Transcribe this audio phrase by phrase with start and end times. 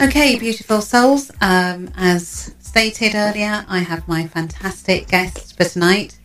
[0.00, 1.30] Okay, beautiful souls.
[1.42, 6.18] Um, as stated earlier, I have my fantastic guest for tonight.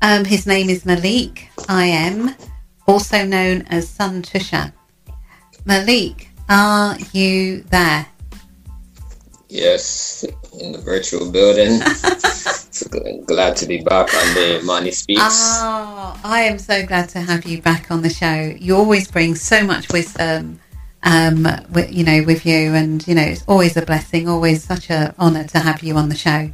[0.00, 2.34] Um, his name is Malik I.M.,
[2.86, 4.72] also known as Sun Toucha.
[5.66, 8.06] Malik, are you there?
[9.50, 10.24] Yes,
[10.58, 11.80] in the virtual building.
[13.26, 15.20] glad to be back on the Imani Speaks.
[15.20, 18.54] Oh, I am so glad to have you back on the show.
[18.58, 20.60] You always bring so much wisdom,
[21.02, 24.90] um, with, you know, with you, and you know, it's always a blessing, always such
[24.90, 26.50] an honour to have you on the show.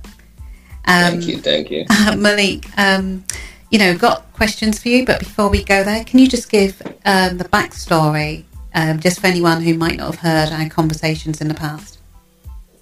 [0.87, 1.85] Um, thank you, thank you,
[2.17, 2.67] Malik.
[2.79, 3.25] Um,
[3.71, 6.81] you know, got questions for you, but before we go there, can you just give
[7.05, 8.45] um, the backstory,
[8.75, 11.99] um, just for anyone who might not have heard our conversations in the past?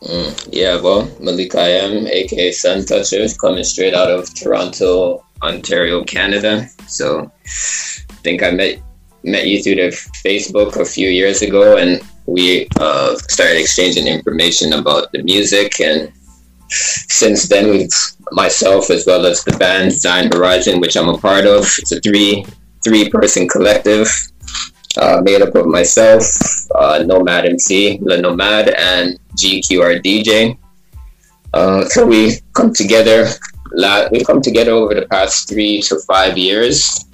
[0.02, 6.68] Mm, yeah, well, Malik I.M., aka Sun Toucha, coming straight out of Toronto, Ontario, Canada.
[6.88, 8.82] So I think I met
[9.24, 9.90] met you through the
[10.24, 15.80] Facebook a few years ago, and we uh, started exchanging information about the music.
[15.80, 16.12] And
[16.69, 17.91] since then, we've
[18.32, 21.64] myself as well as the band Zion Horizon, which I'm a part of.
[21.78, 22.44] It's a three
[22.82, 24.08] three person collective
[24.97, 26.25] uh, made up of myself,
[26.75, 30.58] uh, Nomad MC, Le Nomad, and GQR DJ.
[31.54, 33.27] Uh, so we come together.
[34.10, 37.06] We've come together over the past three to five years,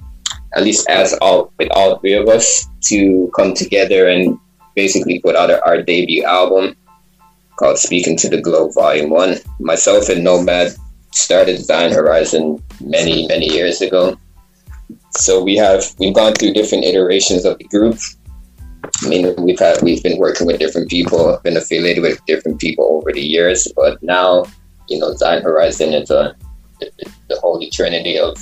[0.55, 4.37] at least as all with all three of us, to come together and
[4.75, 6.75] basically put out our debut album
[7.57, 9.35] called "Speaking to the Globe" Volume One.
[9.59, 10.73] Myself and Nomad
[11.11, 14.17] started Zion Horizon many many years ago
[15.11, 17.97] so we have we've gone through different iterations of the group.
[19.03, 22.85] I mean, we've had we've been working with different people, been affiliated with different people
[22.85, 24.45] over the years, but now,
[24.87, 26.35] you know, Zion Horizon is a
[26.79, 26.91] the,
[27.27, 28.37] the holy trinity of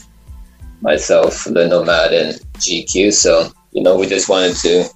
[0.81, 3.13] myself, the Nomad, and GQ.
[3.13, 4.89] So you know, we just wanted to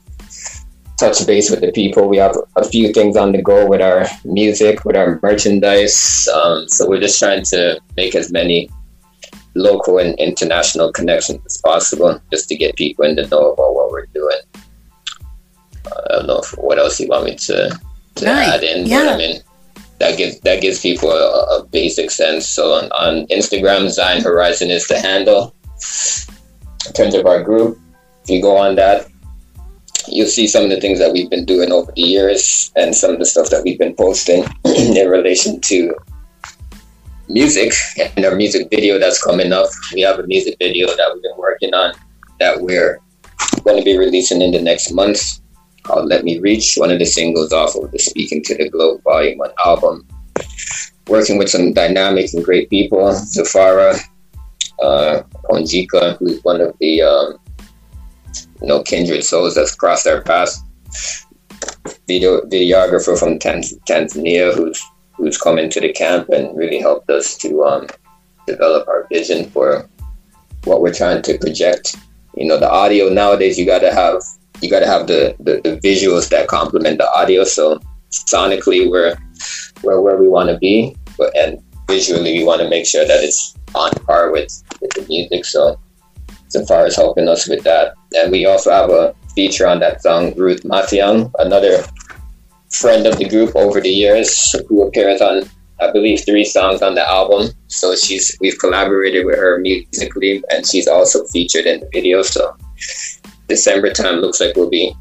[0.98, 2.08] touch base with the people.
[2.08, 6.28] We have a few things on the go with our music, with our merchandise.
[6.34, 8.70] Um, so we're just trying to make as many
[9.56, 13.92] local and international connections as possible just to get people in the know about what
[13.92, 14.42] we're doing.
[15.86, 17.80] I don't know if, what else you want me to,
[18.16, 18.48] to right.
[18.48, 19.04] add in, yeah.
[19.04, 19.42] but I mean,
[20.00, 22.48] that gives that gives people a, a basic sense.
[22.48, 25.54] So on, on Instagram, Zion Horizon is the handle.
[26.88, 27.80] In terms of our group,
[28.24, 29.08] if you go on that,
[30.08, 33.12] you'll see some of the things that we've been doing over the years and some
[33.12, 35.94] of the stuff that we've been posting in relation to
[37.30, 37.74] music
[38.16, 39.68] and our music video that's coming up.
[39.94, 41.94] We have a music video that we've been working on
[42.40, 43.00] that we're
[43.64, 45.40] going to be releasing in the next month
[45.84, 49.02] called Let Me Reach, one of the singles off of the Speaking to the Globe
[49.04, 50.08] Volume 1 album.
[51.08, 54.00] Working with some dynamic and great people, Zafara,
[54.82, 57.38] uh, Ponjika, who's one of the um,
[58.62, 60.62] you know kindred souls that's crossed our paths.
[62.08, 64.82] Video videographer from Tanz- Tanzania, who's
[65.14, 67.88] who's come into the camp and really helped us to um,
[68.48, 69.88] develop our vision for
[70.64, 71.96] what we're trying to project.
[72.36, 74.22] You know, the audio nowadays you gotta have
[74.62, 77.44] you gotta have the, the, the visuals that complement the audio.
[77.44, 77.80] So
[78.12, 79.16] sonically we're
[79.84, 83.92] we're where we wanna be, but and visually we wanna make sure that it's on
[84.06, 85.46] par with, with the music.
[85.46, 85.80] So
[86.52, 87.96] so far as helping us with that.
[88.14, 91.84] And we also have a feature on that song, Ruth Matiang, another
[92.70, 95.44] friend of the group over the years who appears on
[95.80, 97.50] I believe three songs on the album.
[97.68, 102.22] So she's we've collaborated with her musically and she's also featured in the video.
[102.22, 102.56] So
[103.48, 104.94] December time looks like we'll be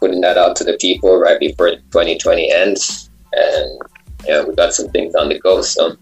[0.00, 3.10] putting that out to the people right before 2020 ends.
[3.32, 3.82] And
[4.26, 5.60] yeah, we got some things on the go.
[5.60, 5.96] So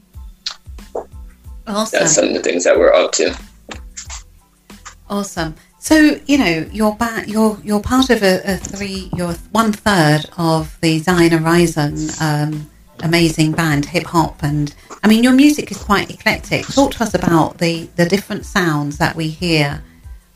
[1.66, 1.98] awesome.
[1.98, 3.36] that's some of the things that we're up to.
[5.08, 5.54] Awesome.
[5.78, 7.28] So you know you're back.
[7.28, 9.10] You're you're part of a, a three.
[9.14, 12.70] You're one third of the Zion Horizon um,
[13.02, 16.66] amazing band, hip hop, and I mean your music is quite eclectic.
[16.66, 19.82] Talk to us about the the different sounds that we hear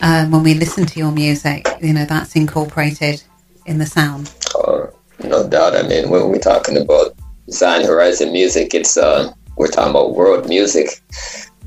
[0.01, 1.67] um, when we listen to your music.
[1.81, 3.23] You know that's incorporated
[3.65, 4.33] in the sound.
[4.55, 4.89] Oh,
[5.23, 5.75] no doubt.
[5.75, 7.15] I mean, when we're talking about
[7.49, 11.01] Zion Horizon music, it's uh, we're talking about world music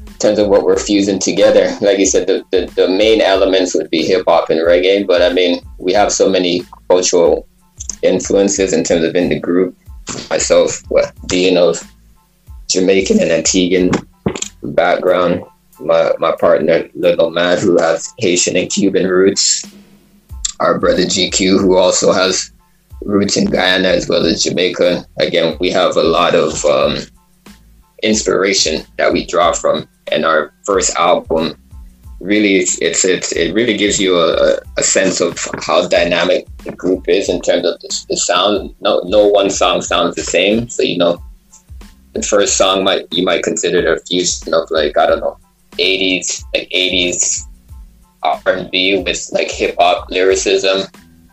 [0.07, 1.77] in terms of what we're fusing together.
[1.81, 5.23] Like you said, the, the, the main elements would be hip hop and reggae, but
[5.23, 7.49] I mean, we have so many cultural
[8.03, 9.77] influences in terms of in the group.
[10.29, 11.83] Myself, well, being of
[12.69, 14.07] Jamaican and Antiguan
[14.63, 15.45] background,
[15.79, 19.65] my, my partner, Little Man, who has Haitian and Cuban roots,
[20.61, 22.53] our brother GQ, who also has
[23.03, 25.07] roots in Guyana as well as Jamaica.
[25.19, 26.99] Again, we have a lot of um,
[28.03, 29.89] inspiration that we draw from.
[30.13, 31.57] And our first album
[32.21, 37.09] really it's, it's it really gives you a, a sense of how dynamic the group
[37.09, 38.75] is in terms of the, the sound.
[38.81, 40.69] No no one song sounds the same.
[40.69, 41.23] So you know
[42.13, 45.39] the first song might you might consider a fusion of like I don't know
[45.73, 47.47] 80s like 80s
[48.23, 50.83] R&B with like hip hop lyricism,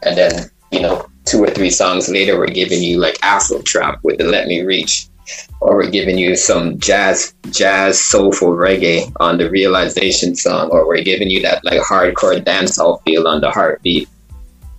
[0.04, 4.00] and then you know two or three songs later we're giving you like Afro trap
[4.04, 5.10] with the Let Me Reach,
[5.60, 11.04] or we're giving you some jazz jazz soulful reggae on the Realization song, or we're
[11.04, 14.08] giving you that like hardcore dancehall feel on the Heartbeat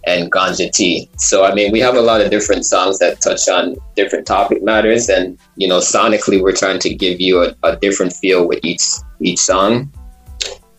[0.06, 1.08] and Ganja Tea.
[1.16, 4.62] So I mean, we have a lot of different songs that touch on different topic
[4.62, 8.64] matters, and you know, sonically, we're trying to give you a, a different feel with
[8.64, 8.82] each
[9.20, 9.92] each song.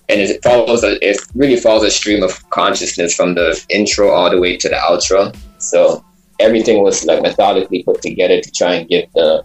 [0.10, 4.32] And it follows, a, it really follows a stream of consciousness from the intro all
[4.32, 5.36] the way to the outro.
[5.60, 6.04] So
[6.40, 9.44] everything was like methodically put together to try and give the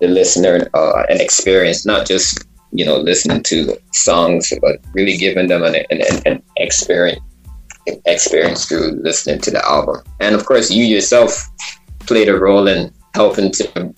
[0.00, 5.48] the listener uh, an experience, not just you know listening to songs, but really giving
[5.48, 7.20] them an, an, an experience
[8.06, 10.02] experience through listening to the album.
[10.20, 11.48] And of course, you yourself
[12.00, 13.94] played a role in helping to,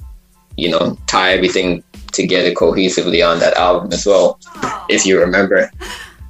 [0.57, 1.83] you know, tie everything
[2.13, 4.39] together cohesively on that album as well,
[4.89, 5.71] if you remember.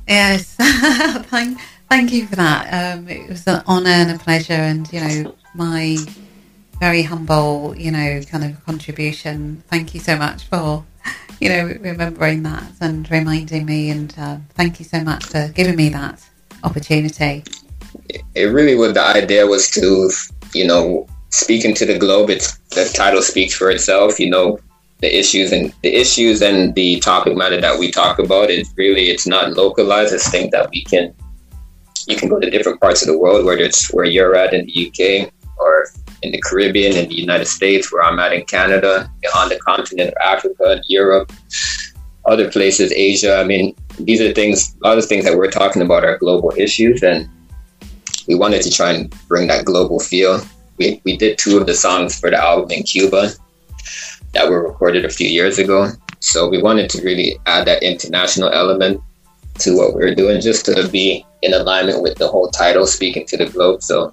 [0.08, 2.96] Yes, thank, thank you for that.
[2.96, 5.96] Um, it was an honour and a pleasure, and you know, my
[6.82, 9.62] very humble, you know, kind of contribution.
[9.68, 10.84] Thank you so much for,
[11.40, 15.76] you know, remembering that and reminding me, and uh, thank you so much for giving
[15.76, 16.20] me that
[16.64, 17.44] opportunity?
[18.34, 20.10] It really was the idea was to,
[20.54, 22.30] you know, speaking to the globe.
[22.30, 24.18] It's the title speaks for itself.
[24.18, 24.58] You know,
[25.02, 29.04] the issues and the issues and the topic matter that we talk about is really
[29.10, 30.12] it's not localized.
[30.12, 31.14] It's things that we can
[32.08, 34.66] you can go to different parts of the world, whether it's where you're at in
[34.66, 35.86] the UK or
[36.22, 40.10] in the Caribbean, in the United States, where I'm at in Canada, on the continent
[40.10, 41.32] of Africa, Europe,
[42.26, 43.36] other places, Asia.
[43.36, 46.52] I mean, these are things, a lot of things that we're talking about are global
[46.56, 47.28] issues, and
[48.28, 50.40] we wanted to try and bring that global feel.
[50.78, 53.30] We, we did two of the songs for the album in Cuba
[54.32, 55.88] that were recorded a few years ago.
[56.20, 59.00] So we wanted to really add that international element
[59.58, 63.26] to what we are doing, just to be in alignment with the whole title, speaking
[63.26, 63.82] to the globe.
[63.82, 64.12] So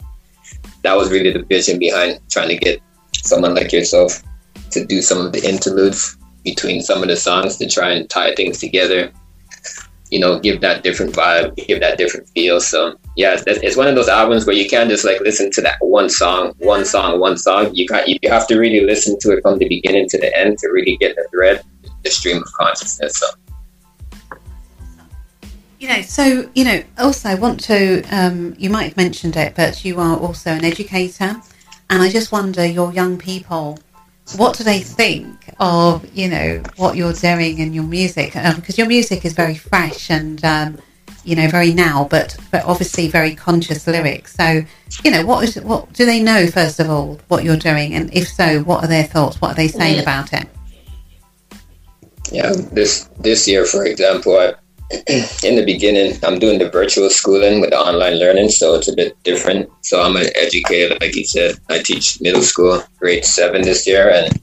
[0.84, 2.82] that was really the vision behind trying to get
[3.14, 4.24] someone like yourself
[4.72, 8.34] to do some of the interludes between some of the songs to try and tie
[8.36, 9.12] things together
[10.10, 12.60] you know, give that different vibe, give that different feel.
[12.60, 15.78] So yeah, it's, one of those albums where you can't just like listen to that
[15.82, 17.74] one song, one song, one song.
[17.74, 20.58] You got you have to really listen to it from the beginning to the end
[20.60, 21.62] to really get the thread,
[22.04, 23.18] the stream of consciousness.
[23.18, 23.28] So.
[25.80, 26.84] You know, so you know.
[26.98, 28.04] Also, I want to.
[28.12, 31.42] Um, you might have mentioned it, but you are also an educator,
[31.90, 33.80] and I just wonder, your young people
[34.38, 38.76] what do they think of you know what you're doing and your music because um,
[38.78, 40.78] your music is very fresh and um,
[41.24, 44.64] you know very now but but obviously very conscious lyrics so
[45.04, 48.14] you know what is what do they know first of all what you're doing and
[48.14, 50.02] if so what are their thoughts what are they saying mm.
[50.02, 50.48] about it
[52.32, 54.54] yeah this this year for example I,
[55.44, 58.96] in the beginning, I'm doing the virtual schooling with the online learning, so it's a
[58.96, 59.70] bit different.
[59.82, 61.60] So I'm an educator, like you said.
[61.70, 64.40] I teach middle school, grade seven this year, and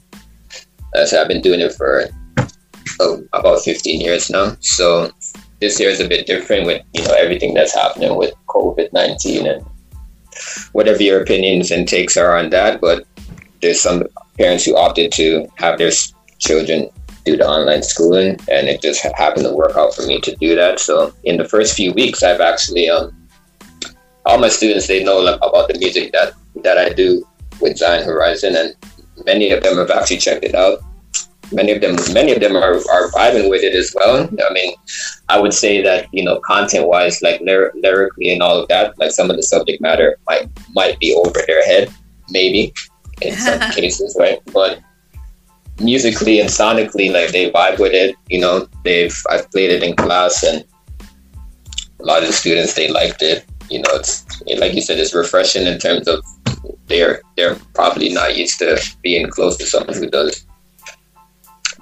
[1.08, 2.06] so I've been doing it for
[3.00, 4.56] oh, about 15 years now.
[4.60, 5.10] So
[5.60, 9.46] this year is a bit different with you know everything that's happening with COVID 19
[9.46, 9.66] and
[10.72, 12.80] whatever your opinions and takes are on that.
[12.80, 13.04] But
[13.62, 14.04] there's some
[14.38, 15.90] parents who opted to have their
[16.38, 16.90] children
[17.26, 20.54] do the online schooling, and it just happened to work out for me to do
[20.54, 20.78] that.
[20.78, 23.14] So in the first few weeks, I've actually um,
[24.24, 27.26] all my students they know about the music that that I do
[27.60, 28.74] with Zion Horizon, and
[29.26, 30.78] many of them have actually checked it out.
[31.52, 34.28] Many of them, many of them are, are vibing with it as well.
[34.48, 34.74] I mean,
[35.28, 38.98] I would say that you know, content wise, like lyr- lyrically and all of that,
[38.98, 41.92] like some of the subject matter might might be over their head,
[42.30, 42.72] maybe
[43.22, 44.40] in some cases, right?
[44.52, 44.80] But
[45.80, 48.16] musically and sonically, like they vibe with it.
[48.28, 50.64] You know, they've I've played it in class, and
[52.00, 53.44] a lot of the students they liked it.
[53.70, 54.24] You know, it's
[54.58, 56.24] like you said, it's refreshing in terms of
[56.86, 60.46] they're they're probably not used to being close to someone who does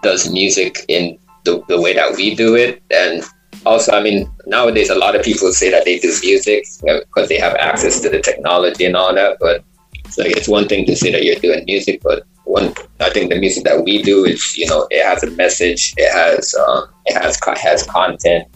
[0.02, 3.22] does music in the, the way that we do it and
[3.66, 7.38] also i mean nowadays a lot of people say that they do music because they
[7.38, 9.62] have access to the technology and all that but
[10.04, 13.30] it's like it's one thing to say that you're doing music but one I think
[13.30, 16.88] the music that we do is you know it has a message, it has um,
[17.06, 18.48] it has has content,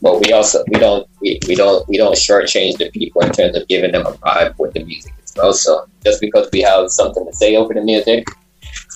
[0.00, 3.56] but we also we don't we, we don't we don't shortchange the people in terms
[3.56, 5.52] of giving them a vibe with the music as well.
[5.52, 8.28] So just because we have something to say over the music,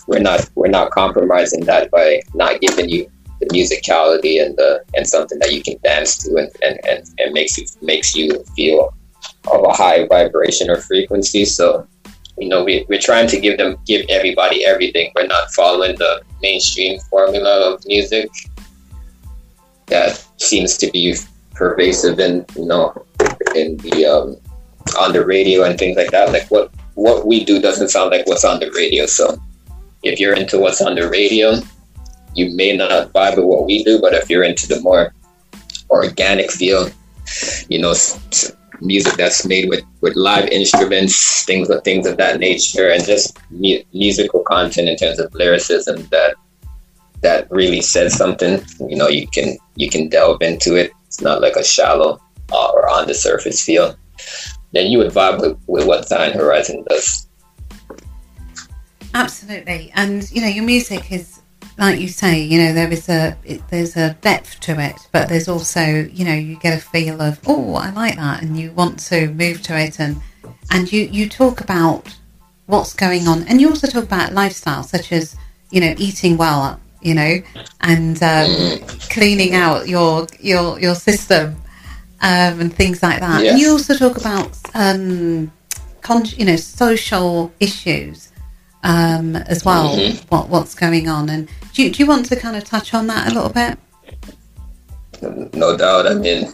[0.07, 3.11] we're not we're not compromising that by not giving you
[3.41, 7.33] the musicality and the and something that you can dance to and, and, and, and
[7.33, 8.95] makes you makes you feel
[9.53, 11.45] of a high vibration or frequency.
[11.45, 11.87] So
[12.39, 15.13] you know we, we're trying to give them give everybody everything.
[15.15, 18.31] We're not following the mainstream formula of music
[19.87, 21.15] that seems to be
[21.53, 23.07] pervasive in you know
[23.55, 24.37] in the um,
[24.99, 26.33] on the radio and things like that.
[26.33, 29.07] Like what what we do doesn't sound like what's on the radio.
[29.07, 29.41] So
[30.03, 31.55] if you're into what's on the radio,
[32.35, 34.01] you may not vibe with what we do.
[34.01, 35.15] But if you're into the more
[35.91, 36.89] organic feel,
[37.69, 37.95] you know,
[38.85, 43.37] music that's made with, with live instruments, things of things of that nature, and just
[43.51, 46.37] mu- musical content in terms of lyricism that
[47.23, 48.63] that really says something.
[48.81, 50.93] You know, you can you can delve into it.
[51.07, 52.21] It's not like a shallow
[52.53, 53.97] uh, or on the surface feel.
[54.73, 57.27] Then you would vibe with, with what Zion Horizon does.
[59.15, 61.41] Absolutely, and you know your music is
[61.79, 62.43] like you say.
[62.43, 66.25] You know there is a it, there's a depth to it, but there's also you
[66.25, 69.63] know you get a feel of oh I like that, and you want to move
[69.63, 70.21] to it, and
[70.71, 72.15] and you you talk about
[72.67, 75.37] what's going on, and you also talk about lifestyle such as
[75.71, 77.43] you know eating well, you know,
[77.81, 78.79] and um,
[79.11, 81.57] cleaning out your your your system
[82.21, 83.43] um, and things like that.
[83.43, 83.53] Yes.
[83.53, 85.53] And you also talk about um,
[86.01, 88.33] con- you know social issues
[88.83, 89.97] um, as well.
[89.97, 90.27] Mm-hmm.
[90.29, 93.09] What what's going on, and do you, do you want to kind of touch on
[93.09, 93.77] that a little bit?
[95.55, 96.07] No doubt.
[96.07, 96.53] I mean,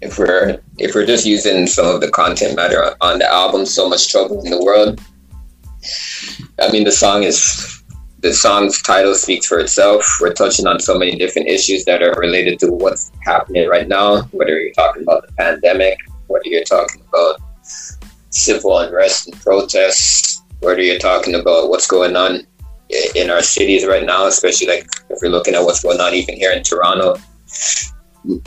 [0.00, 3.88] if we're if we're just using some of the content matter on the album, so
[3.88, 5.00] much trouble in the world.
[6.60, 7.82] I mean, the song is
[8.20, 10.18] the song's title speaks for itself.
[10.20, 14.22] We're touching on so many different issues that are related to what's happening right now.
[14.32, 17.40] Whether you're talking about the pandemic, whether you're talking about
[18.30, 22.46] civil unrest and protests, whether you're talking about what's going on
[23.14, 26.36] in our cities right now, especially like if we're looking at what's going on even
[26.36, 27.16] here in Toronto.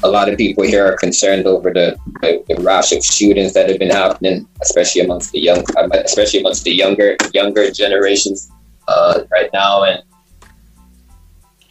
[0.03, 3.69] A lot of people here are concerned over the, the, the rash of shootings that
[3.69, 8.51] have been happening, especially amongst the young, especially amongst the younger younger generations
[8.89, 9.83] uh, right now.
[9.83, 10.03] And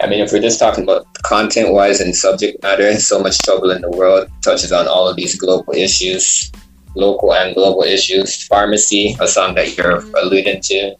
[0.00, 3.70] I mean, if we're just talking about content wise and subject matter, so much trouble
[3.70, 6.50] in the world touches on all of these global issues
[6.94, 8.46] local and global issues.
[8.46, 10.96] Pharmacy, a song that you're alluding to,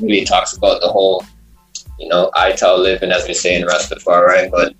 [0.00, 1.24] really talks about the whole,
[1.98, 4.74] you know, ITAL living, as we say in Rastafari, but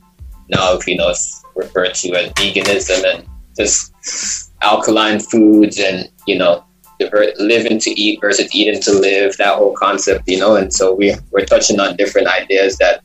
[0.49, 3.27] now, you know, it's referred to as veganism and
[3.57, 6.65] just alkaline foods and, you know,
[7.39, 11.15] living to eat versus eating to live, that whole concept, you know, and so we,
[11.31, 13.03] we're touching on different ideas that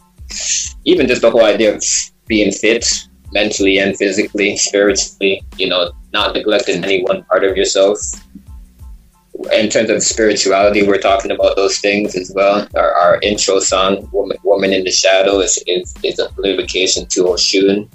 [0.85, 1.83] even just the whole idea of
[2.27, 2.85] being fit
[3.33, 7.99] mentally and physically, spiritually, you know, not neglecting any one part of yourself.
[9.53, 12.67] In terms of spirituality, we're talking about those things as well.
[12.75, 17.25] Our, our intro song, Woman, Woman in the Shadow, is, is, is a invocation to
[17.25, 17.89] Oshun,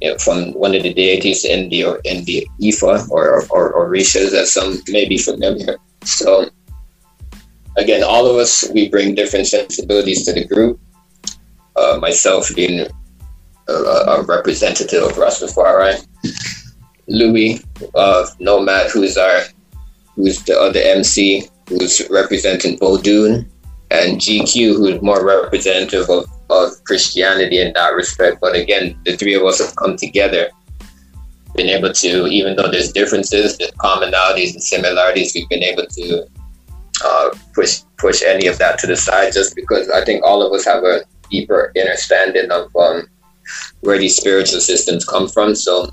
[0.00, 3.88] you know, from one of the deities in the in the Ifa or, or, or
[3.88, 5.78] Orishas, as some may be familiar.
[6.04, 6.48] So,
[7.76, 10.80] again, all of us, we bring different sensibilities to the group.
[11.76, 12.86] Uh, myself being
[13.68, 16.04] a, a representative of Rastafari,
[17.06, 17.62] Louis
[17.94, 19.42] uh, Nomad, who's our
[20.20, 23.46] who's the other MC, who's representing Vodun,
[23.90, 28.40] and GQ, who's more representative of, of Christianity in that respect.
[28.40, 30.50] But again, the three of us have come together,
[31.56, 36.26] been able to, even though there's differences, there's commonalities and similarities, we've been able to
[37.04, 40.52] uh, push push any of that to the side, just because I think all of
[40.52, 41.00] us have a
[41.30, 43.08] deeper understanding of um,
[43.80, 45.54] where these spiritual systems come from.
[45.54, 45.90] So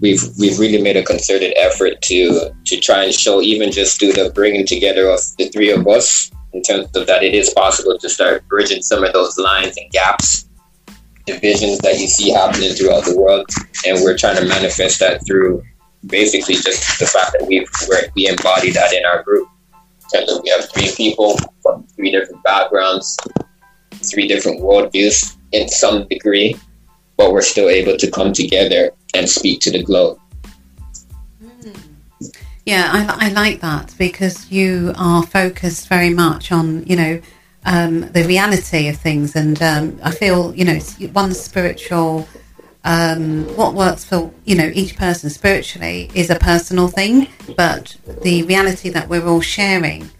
[0.00, 4.12] we've we've really made a concerted effort to to try and show even just through
[4.12, 7.98] the bringing together of the three of us in terms of that it is possible
[7.98, 10.48] to start bridging some of those lines and gaps
[11.26, 13.46] divisions that you see happening throughout the world.
[13.86, 15.62] And we're trying to manifest that through
[16.06, 17.66] basically just the fact that we
[18.14, 19.46] we embody that in our group.
[20.14, 23.18] In terms of we have three people from three different backgrounds
[24.02, 26.56] three different worldviews in some degree
[27.16, 30.18] but we're still able to come together and speak to the globe.
[32.64, 37.20] Yeah, I, I like that because you are focused very much on, you know,
[37.64, 39.34] um, the reality of things.
[39.34, 40.78] And um, I feel, you know,
[41.14, 42.28] one spiritual,
[42.84, 48.42] um, what works for, you know, each person spiritually is a personal thing, but the
[48.42, 50.10] reality that we're all sharing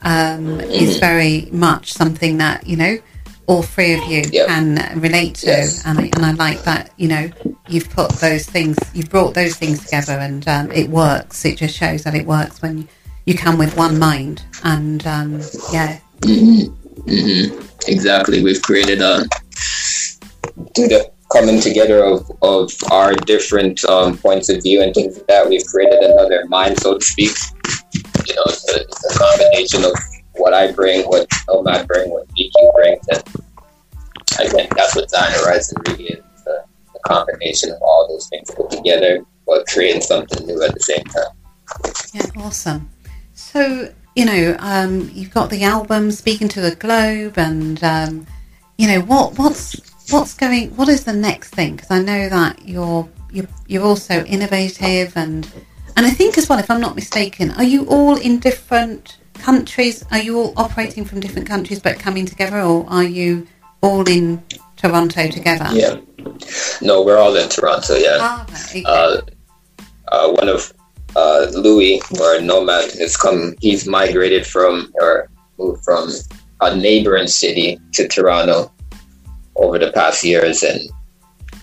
[0.00, 1.00] um, is mm-hmm.
[1.00, 2.98] very much something that, you know,
[3.46, 4.46] all three of you yep.
[4.48, 5.46] can relate to.
[5.46, 5.84] Yes.
[5.84, 7.30] And, I, and I like that, you know,
[7.68, 11.44] you've put those things, you've brought those things together and um, it works.
[11.44, 12.88] It just shows that it works when you,
[13.26, 14.44] you come with one mind.
[14.64, 15.40] And um,
[15.72, 15.98] yeah.
[16.20, 17.60] Mm-hmm.
[17.88, 18.42] Exactly.
[18.42, 19.24] We've created a
[20.74, 25.26] to the coming together of, of our different um, points of view and things like
[25.26, 25.48] that.
[25.48, 27.36] We've created another mind, so to speak.
[28.26, 29.92] You know, it's a, it's a combination of
[30.34, 33.22] what I bring, what Nomad bring, what GQ brings, and
[34.38, 36.24] I think that's what Zion Horizon really is.
[36.44, 40.80] The, the combination of all those things put together, but creating something new at the
[40.80, 41.34] same time.
[42.12, 42.90] Yeah, awesome.
[43.34, 48.26] So, you know, um, you've got the album Speaking to the Globe, and um,
[48.78, 51.76] you know what what's what's going what is the next thing?
[51.76, 55.48] Because I know that you're you're you're also innovative, and
[55.96, 60.04] and I think as well, if I'm not mistaken, are you all in different countries?
[60.10, 63.46] Are you all operating from different countries but coming together, or are you
[63.80, 64.42] all in
[64.76, 65.68] Toronto together?
[65.72, 66.00] Yeah,
[66.80, 67.94] no, we're all in Toronto.
[67.94, 68.84] Yeah, ah, okay.
[68.86, 69.20] uh,
[70.08, 70.72] uh, one of
[71.16, 73.54] uh, Louis or Nomad has come.
[73.60, 76.10] He's migrated from or moved from
[76.60, 78.72] a neighboring city to Toronto
[79.56, 80.80] over the past years, and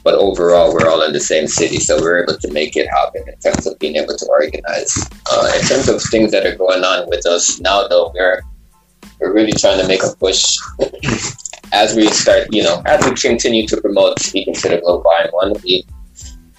[0.03, 3.23] but overall we're all in the same city, so we're able to make it happen
[3.27, 5.09] in terms of being able to organize.
[5.31, 8.41] Uh, in terms of things that are going on with us now, though, we're
[9.19, 10.57] we're really trying to make a push
[11.73, 15.53] as we start, you know, as we continue to promote speaking to the global one.
[15.63, 15.85] We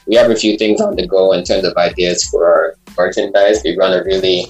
[0.06, 3.62] we have a few things on the go in terms of ideas for our merchandise.
[3.64, 4.46] We want to really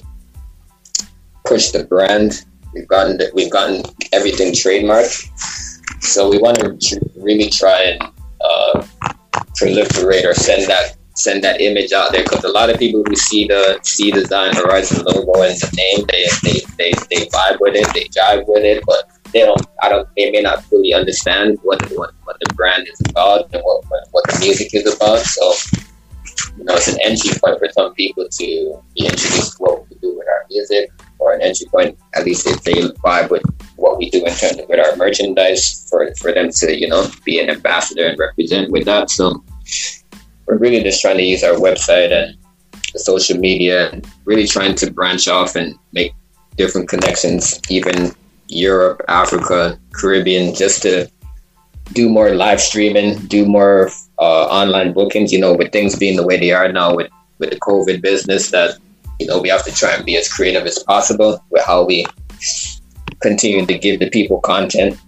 [1.45, 2.45] push the brand.
[2.73, 5.29] We've gotten the, we've gotten everything trademarked,
[6.01, 8.10] so we want to really try and
[8.43, 8.85] uh,
[9.55, 13.15] proliferate or send that send that image out there because a lot of people who
[13.15, 17.59] see the see the Zion Horizon logo and the name, they they, they, they vibe
[17.59, 20.93] with it, they jive with it, but they don't I don't they may not fully
[20.93, 24.95] understand what what, what the brand is about and what, what, what the music is
[24.95, 25.19] about.
[25.19, 25.53] So
[26.57, 29.95] you know it's an entry point for some people to be introduced to what we
[29.97, 33.43] do with our music or an entry point at least if they vibe with
[33.81, 37.09] what we do in terms of with our merchandise for for them to, you know,
[37.25, 39.09] be an ambassador and represent with that.
[39.09, 39.43] So
[40.45, 42.37] we're really just trying to use our website and
[42.93, 46.13] the social media and really trying to branch off and make
[46.57, 48.11] different connections, even
[48.47, 51.09] Europe, Africa, Caribbean, just to
[51.93, 53.89] do more live streaming, do more
[54.19, 55.31] uh, online bookings.
[55.31, 58.51] You know, with things being the way they are now with with the COVID business,
[58.51, 58.77] that
[59.19, 62.05] you know we have to try and be as creative as possible with how we
[63.19, 64.99] continue to give the people content,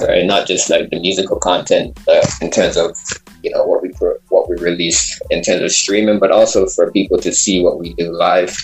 [0.00, 0.24] right?
[0.26, 2.96] not just like the musical content uh, in terms of
[3.42, 3.90] you know what we
[4.28, 7.94] what we release in terms of streaming, but also for people to see what we
[7.94, 8.56] do live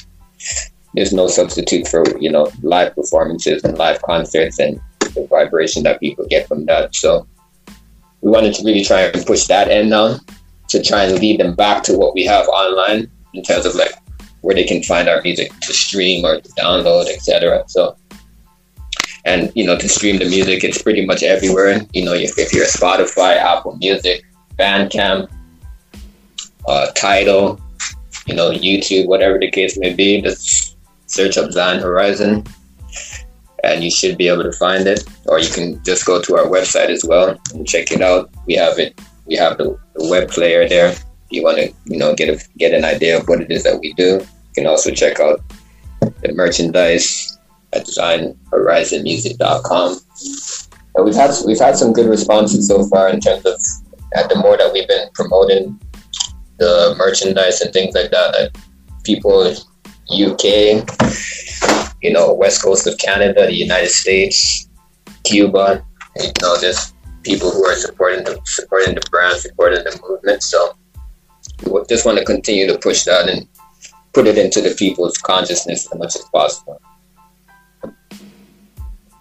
[0.95, 6.01] there's no substitute for you know live performances and live concerts and the vibration that
[6.01, 6.95] people get from that.
[6.95, 7.27] So
[8.21, 10.21] we wanted to really try and push that end on
[10.69, 13.93] to try and lead them back to what we have online in terms of like
[14.43, 17.65] where they can find our music to stream or to download, etc.
[17.69, 17.97] So
[19.25, 21.81] and you know to stream the music, it's pretty much everywhere.
[21.93, 24.25] You know, if, if you're Spotify, Apple Music,
[24.59, 25.31] Bandcamp,
[26.67, 27.61] uh, Tidal,
[28.27, 32.45] you know, YouTube, whatever the case may be, just search up Zion Horizon
[33.65, 35.05] and you should be able to find it.
[35.27, 38.31] Or you can just go to our website as well and check it out.
[38.47, 39.01] We have it.
[39.27, 40.89] We have the, the web player there.
[40.89, 43.63] If you want to, you know, get a get an idea of what it is
[43.65, 45.41] that we do, you can also check out
[46.01, 47.32] the merchandise
[47.73, 49.99] at zionhorizonmusic.com.
[50.95, 53.61] And we've had we've had some good responses so far in terms of
[54.15, 55.81] at the more that we've been promoting
[56.59, 58.51] the merchandise and things like that, that
[59.05, 59.55] people
[60.11, 60.85] UK,
[62.03, 64.69] you know, west coast of Canada, the United States,
[65.25, 65.85] Cuba.
[66.17, 70.43] You know, just people who are supporting the supporting the brand, supporting the movement.
[70.43, 70.77] So
[71.65, 73.49] we just want to continue to push that and
[74.13, 76.81] put it into the people's consciousness as much as possible.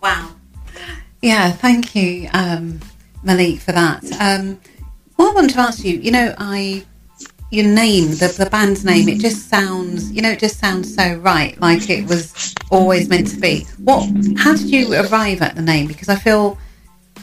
[0.01, 0.31] Wow.
[1.21, 2.79] Yeah, thank you, um,
[3.23, 4.03] Malik, for that.
[4.19, 4.59] Um,
[5.19, 6.83] I want to ask you, you know, I
[7.51, 11.15] your name, the, the band's name, it just sounds, you know, it just sounds so
[11.15, 13.65] right, like it was always meant to be.
[13.83, 14.09] What?
[14.37, 15.87] How did you arrive at the name?
[15.87, 16.57] Because I feel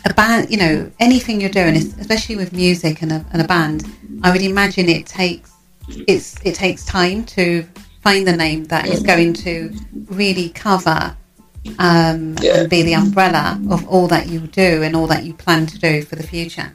[0.05, 3.91] a band, you know, anything you're doing, especially with music and a, and a band,
[4.23, 5.51] I would imagine it takes
[6.07, 7.63] it's it takes time to
[8.03, 9.73] find the name that is going to
[10.11, 11.17] really cover
[11.79, 12.61] um, yeah.
[12.61, 15.79] and be the umbrella of all that you do and all that you plan to
[15.79, 16.73] do for the future.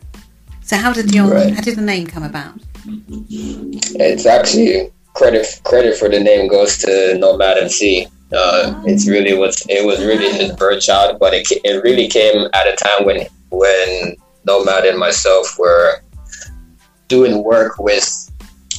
[0.62, 1.54] So how did your right.
[1.54, 2.56] how did the name come about?
[3.30, 8.08] It's actually credit credit for the name goes to Nomad MC.
[8.36, 12.48] Uh, it's really was it was really his birth child, but it it really came
[12.54, 16.02] at a time when when Nomad and myself were
[17.08, 18.32] doing work with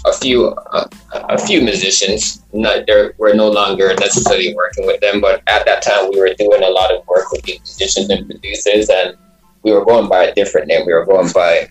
[0.05, 2.45] a few uh, a few musicians.
[2.53, 6.35] Not there, we're no longer necessarily working with them, but at that time we were
[6.35, 9.17] doing a lot of work with these musicians and producers, and
[9.63, 10.87] we were going by a different name.
[10.87, 11.69] We were going by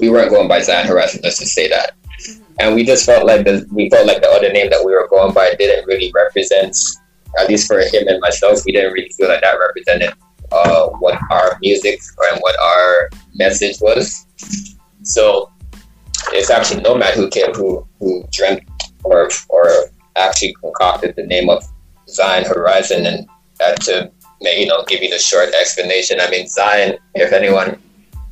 [0.00, 1.20] we weren't going by Zion Horizon.
[1.22, 1.92] Let's just say that.
[2.58, 5.08] And we just felt like the we felt like the other name that we were
[5.08, 6.76] going by didn't really represent,
[7.38, 10.14] at least for him and myself, we didn't really feel like that represented
[10.52, 14.26] uh, what our music and what our message was.
[15.02, 15.50] So
[16.32, 18.62] it's actually Nomad who came, who who dreamt
[19.04, 19.70] or or
[20.16, 21.64] actually concocted the name of
[22.08, 24.10] Zion Horizon, and that to
[24.40, 26.20] you know give you the short explanation.
[26.20, 27.80] I mean Zion, if anyone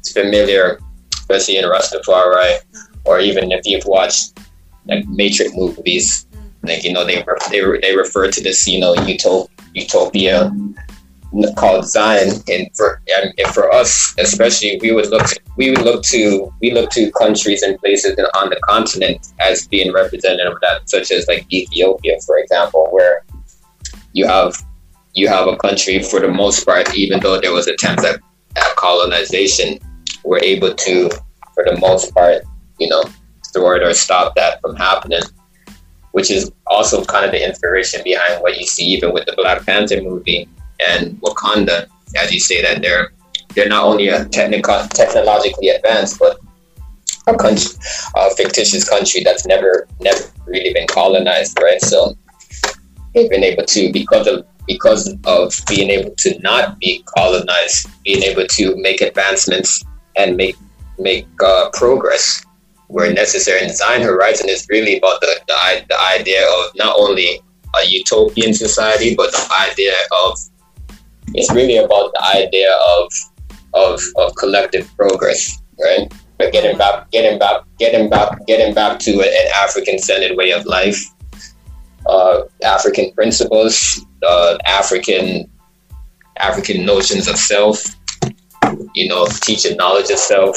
[0.03, 0.79] is familiar,
[1.15, 2.59] especially in Rastafari,
[3.05, 4.39] or even if you've watched
[4.87, 6.27] like Matrix movies,
[6.63, 10.53] like you know they they they refer to this you know utop, utopia
[11.57, 16.53] called Zion, and for and for us especially, we would look we would look to
[16.61, 21.11] we look to countries and places on the continent as being representative of that, such
[21.11, 23.25] as like Ethiopia, for example, where
[24.12, 24.55] you have
[25.14, 28.20] you have a country for the most part, even though there was attempts at,
[28.57, 29.79] at colonization,
[30.25, 31.09] were able to,
[31.55, 32.42] for the most part,
[32.79, 33.05] you know,
[33.53, 35.23] thwart or stop that from happening.
[36.12, 39.66] Which is also kind of the inspiration behind what you see even with the Black
[39.66, 40.49] Panther movie
[40.81, 43.13] and Wakanda, as you say that they're
[43.55, 46.39] they're not only a technical technologically advanced, but
[47.27, 47.71] a country,
[48.17, 51.81] a fictitious country that's never never really been colonized, right?
[51.81, 52.17] So
[53.15, 58.23] they've been able to because of because of being able to not be colonized, being
[58.23, 59.85] able to make advancements
[60.17, 60.57] and make
[60.99, 62.45] make uh, progress
[62.89, 63.61] where necessary.
[63.61, 67.41] And Zion Horizon is really about the, the the idea of not only
[67.81, 69.93] a utopian society, but the idea
[70.25, 70.39] of
[71.33, 73.13] it's really about the idea of
[73.75, 76.13] of of collective progress, right?
[76.39, 81.01] But getting back, getting back, getting back, getting back to an African-centered way of life,
[82.07, 85.51] uh, African principles, uh, African
[86.39, 87.83] African notions of self.
[88.95, 90.57] You know, teaching knowledge of self,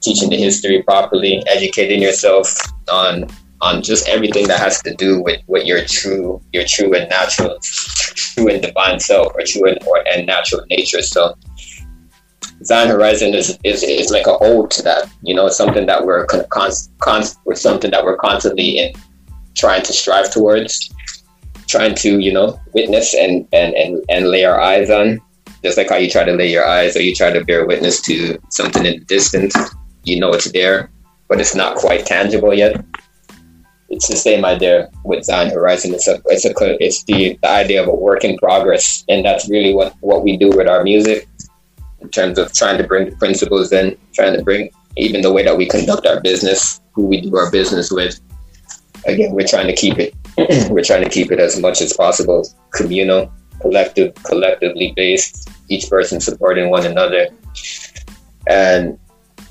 [0.00, 2.54] teaching the history properly, educating yourself
[2.92, 3.26] on
[3.66, 7.58] on just everything that has to do with what your true your true and natural
[7.62, 11.34] true and divine self or true and, or, and natural nature so
[12.64, 15.10] Zion Horizon is, is, is like a ode to that.
[15.22, 18.94] You know, it's something that we're con, con, con or something that we're constantly in
[19.54, 20.90] trying to strive towards,
[21.66, 25.20] trying to, you know, witness and, and, and, and lay our eyes on.
[25.62, 28.00] Just like how you try to lay your eyes or you try to bear witness
[28.02, 29.54] to something in the distance,
[30.04, 30.90] you know it's there,
[31.28, 32.82] but it's not quite tangible yet
[33.88, 35.94] it's the same idea with Zion Horizon.
[35.94, 39.48] It's a it's a it's the, the idea of a work in progress, and that's
[39.48, 41.28] really what what we do with our music
[42.00, 45.44] in terms of trying to bring the principles in, trying to bring even the way
[45.44, 48.20] that we conduct our business, who we do our business with.
[49.06, 50.14] Again, we're trying to keep it
[50.70, 55.48] we're trying to keep it as much as possible communal, collective, collectively based.
[55.68, 57.28] Each person supporting one another,
[58.46, 58.98] and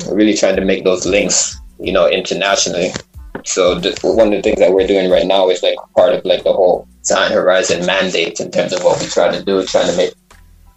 [0.09, 2.91] really trying to make those links, you know, internationally
[3.45, 6.25] so th- one of the things that we're doing right now is like part of
[6.25, 9.89] like the whole Zion Horizon mandate in terms of what we try to do, trying
[9.89, 10.13] to make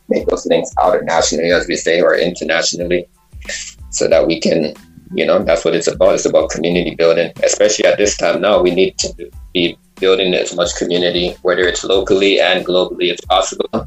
[0.08, 3.08] make those things out nationally, as we say, or internationally,
[3.90, 4.74] so that we can,
[5.14, 6.14] you know, that's what it's about.
[6.14, 8.62] It's about community building, especially at this time now.
[8.62, 13.86] We need to be building as much community, whether it's locally and globally as possible,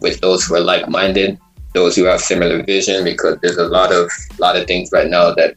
[0.00, 1.38] with those who are like-minded,
[1.74, 5.34] those who have similar vision, because there's a lot of lot of things right now
[5.34, 5.56] that,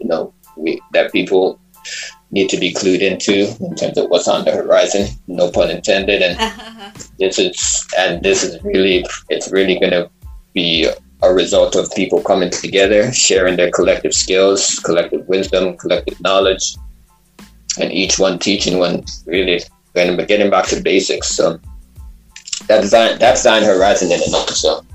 [0.00, 1.58] you know, we, that people
[2.30, 5.08] need to be clued into in terms of what's on the horizon.
[5.26, 6.22] No pun intended.
[6.22, 10.10] And this is and this is really it's really going to
[10.54, 10.88] be
[11.22, 16.76] a result of people coming together, sharing their collective skills, collective wisdom, collective knowledge,
[17.78, 19.60] and each one teaching one really
[19.94, 21.28] getting getting back to basics.
[21.28, 21.58] So
[22.66, 24.86] that's Zion, that's Zion Horizon in a nutshell.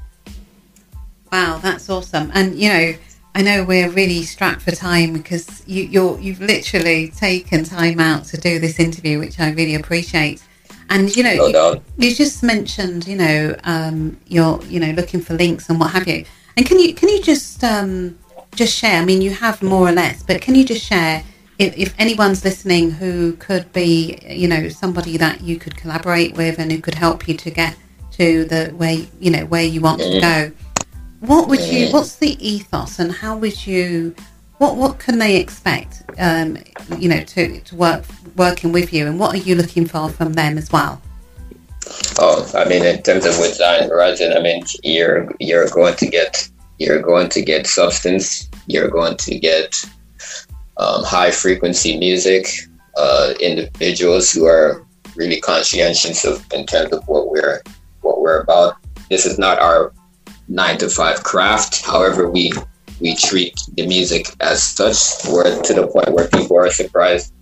[1.32, 2.32] Wow, that's awesome.
[2.34, 2.93] And you know,
[3.36, 8.24] I know we're really strapped for time because you, you're you've literally taken time out
[8.26, 10.41] to do this interview, which I really appreciate.
[10.89, 15.19] And you know, no you, you, just mentioned, you know, um, you're you know looking
[15.19, 16.24] for links and what have you.
[16.56, 18.17] And can you can you just um,
[18.56, 19.02] just share?
[19.02, 21.21] I mean, you have more or less, but can you just share
[21.60, 26.58] if, if anyone's listening who could be, you know, somebody that you could collaborate with
[26.58, 27.76] and who could help you to get
[28.12, 30.52] to the where you know where you want to go
[31.19, 31.91] what would you?
[31.91, 34.15] What's the ethos, and how would you?
[34.58, 36.04] What what can they expect?
[36.17, 36.58] Um,
[36.97, 40.34] you know, to, to work working with you, and what are you looking for from
[40.34, 41.01] them as well?
[42.19, 46.08] Oh, I mean, in terms of with Zion Horizon, I mean, you're you're going to
[46.08, 46.49] get
[46.80, 48.49] you're going to get substance.
[48.67, 49.75] You're going to get
[50.78, 52.47] um, high frequency music,
[52.97, 57.62] uh, individuals who are really conscientious of in terms of what we're
[58.01, 58.78] what we're about.
[59.10, 59.93] This is not our
[60.47, 61.86] nine to five craft.
[61.86, 62.51] However, we
[62.99, 64.97] we treat the music as such.
[65.29, 67.34] We're to the point where people are surprised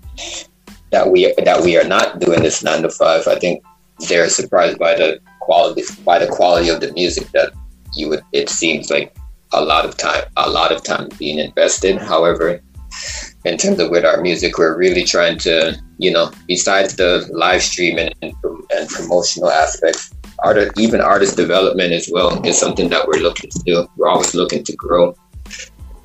[0.91, 3.27] that we that we are not doing this nine to five.
[3.27, 3.63] I think
[4.07, 7.53] they're surprised by the quality by the quality of the music that
[7.93, 8.23] you would.
[8.31, 9.15] It seems like
[9.53, 11.97] a lot of time a lot of time being invested.
[11.97, 12.61] However,
[13.45, 17.61] in terms of with our music, we're really trying to you know besides the live
[17.61, 18.33] stream and, and,
[18.75, 20.11] and promotional aspects.
[20.43, 23.87] Art, even artist development as well is something that we're looking to do.
[23.95, 25.15] We're always looking to grow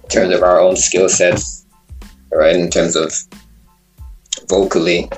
[0.03, 1.66] in terms of our own skill sets,
[2.33, 2.55] right?
[2.55, 3.12] In terms of
[4.48, 5.11] vocally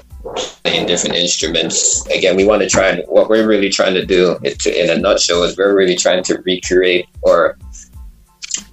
[0.62, 2.06] playing different instruments.
[2.08, 5.00] Again, we want to try and what we're really trying to do to, in a
[5.00, 7.58] nutshell, is we're really trying to recreate or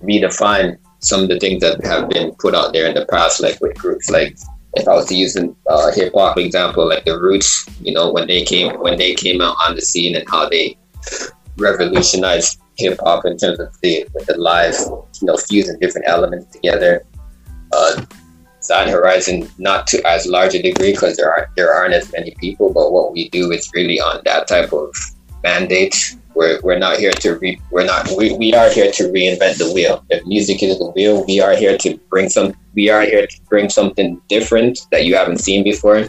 [0.02, 3.60] redefine some of the things that have been put out there in the past, like
[3.62, 4.38] with groups like
[4.76, 8.12] if I was to use a uh, hip hop example, like the Roots, you know,
[8.12, 10.78] when they came when they came out on the scene and how they
[11.58, 14.76] revolutionized hip hop in terms of the the live,
[15.22, 17.04] you know, fusing different elements together.
[17.74, 18.06] Uh,
[18.62, 22.36] Zion Horizon, not to as large a degree because there aren't there aren't as many
[22.40, 24.94] people, but what we do is really on that type of
[25.44, 26.16] mandate.
[26.36, 29.72] We're, we're not here to re, we're not we, we are here to reinvent the
[29.74, 30.06] wheel.
[30.10, 33.42] If music is the wheel, we are here to bring some we are here to
[33.50, 36.08] bring something different that you haven't seen before.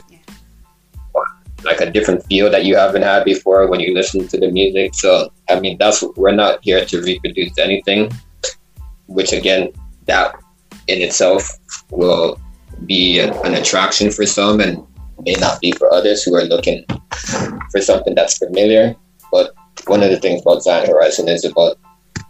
[1.64, 4.94] Like a different feel that you haven't had before when you listen to the music.
[4.94, 8.12] So I mean that's we're not here to reproduce anything.
[9.06, 9.72] Which again
[10.06, 10.36] that
[10.88, 11.48] in itself
[11.90, 12.38] will
[12.86, 14.86] be an attraction for some and
[15.20, 16.84] may not be for others who are looking
[17.70, 18.94] for something that's familiar.
[19.30, 19.54] But
[19.86, 21.78] one of the things about Zion Horizon is about,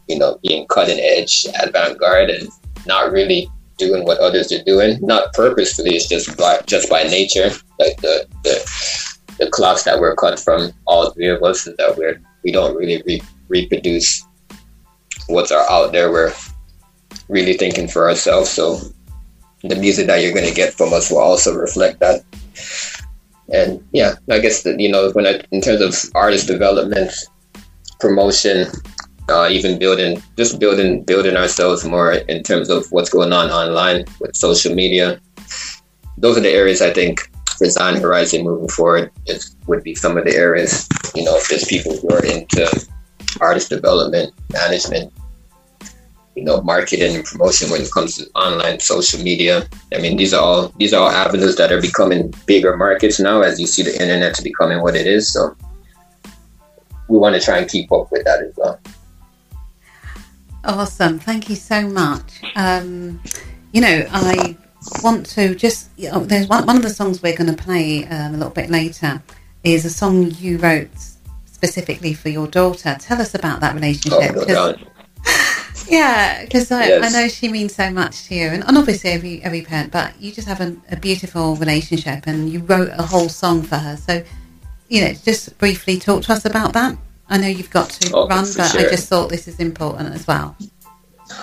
[0.08, 2.48] you know, being cutting edge, avant garde, and
[2.86, 4.98] not really doing what others are doing.
[5.00, 7.50] Not purposefully, it's just by just by nature.
[7.78, 11.96] Like the the, the clocks that we're cut from, all three of us, is that
[11.96, 14.24] we're we don't really re- reproduce
[15.28, 16.10] what's out there.
[16.10, 16.34] We're
[17.28, 18.50] really thinking for ourselves.
[18.50, 18.80] So
[19.62, 22.22] the music that you're going to get from us will also reflect that.
[23.52, 27.12] And yeah, I guess that you know when I, in terms of artist development,
[28.00, 28.66] promotion,
[29.28, 34.04] uh, even building, just building, building ourselves more in terms of what's going on online
[34.20, 35.20] with social media.
[36.16, 37.20] Those are the areas I think
[37.56, 40.88] for Zion Horizon moving forward is, would be some of the areas.
[41.14, 42.86] You know, if there's people who are into
[43.40, 45.12] artist development, management,
[46.38, 49.68] you know marketing and promotion when it comes to online social media.
[49.94, 53.42] I mean these are all these are all avenues that are becoming bigger markets now
[53.42, 55.32] as you see the internet to becoming what it is.
[55.32, 55.56] So
[57.08, 58.78] we want to try and keep up with that as well.
[60.64, 61.18] Awesome.
[61.18, 62.42] Thank you so much.
[62.54, 63.20] Um,
[63.72, 64.56] you know i
[65.02, 68.06] want to just you know, there's one, one of the songs we're going to play
[68.06, 69.22] um, a little bit later
[69.64, 70.88] is a song you wrote
[71.44, 72.96] specifically for your daughter.
[73.00, 74.74] Tell us about that relationship oh,
[75.88, 77.14] yeah, because I, yes.
[77.14, 79.92] I know she means so much to you, and, and obviously every every parent.
[79.92, 83.76] But you just have a, a, beautiful relationship, and you wrote a whole song for
[83.76, 83.96] her.
[83.96, 84.22] So,
[84.88, 86.96] you know, just briefly talk to us about that.
[87.28, 88.80] I know you've got to oh, run, but sure.
[88.80, 90.56] I just thought this is important as well.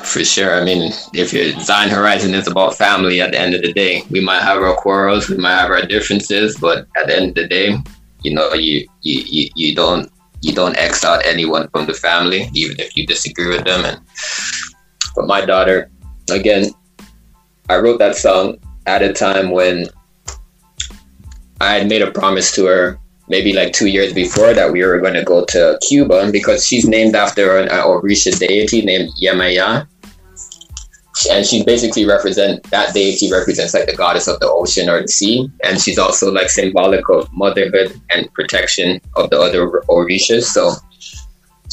[0.04, 0.56] For sure.
[0.60, 4.02] I mean, if your Zion Horizon is about family, at the end of the day,
[4.10, 7.36] we might have our quarrels, we might have our differences, but at the end of
[7.36, 7.78] the day,
[8.24, 10.12] you know, you you, you, you don't
[10.46, 13.84] you don't X out anyone from the family, even if you disagree with them.
[13.84, 14.00] And
[15.16, 15.90] but my daughter,
[16.30, 16.70] again,
[17.68, 19.88] I wrote that song at a time when
[21.60, 25.00] I had made a promise to her maybe like two years before that we were
[25.00, 29.88] going to go to Cuba because she's named after an Orisha deity named Yemaya
[31.32, 35.08] and she basically represent that deity represents like the goddess of the ocean or the
[35.08, 35.50] sea.
[35.64, 40.44] And she's also like symbolic of motherhood and protection of the other orishas.
[40.44, 40.74] So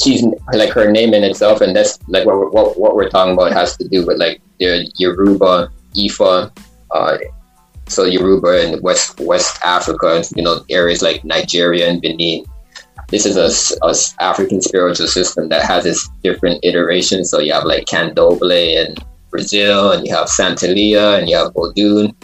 [0.03, 3.53] she's like her name in itself and that's like what, what, what we're talking about
[3.53, 6.51] has to do with like the yoruba ifa
[6.93, 7.19] uh,
[7.89, 12.45] so yoruba in west west africa you know areas like nigeria and benin.
[13.09, 13.51] This is a,
[13.87, 17.31] a african spiritual system that has its different iterations.
[17.31, 22.14] So you have like candomblé and Brazil, and you have Santeria, and you have Odun.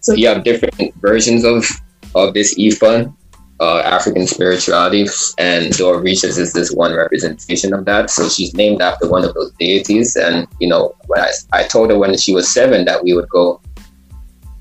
[0.00, 1.66] So you have different versions of
[2.14, 3.12] of this Ifa,
[3.58, 5.06] uh, African spirituality,
[5.38, 8.10] and the Orishas is this one representation of that.
[8.10, 10.14] So she's named after one of those deities.
[10.16, 13.28] And you know, when I, I told her when she was seven that we would
[13.28, 13.60] go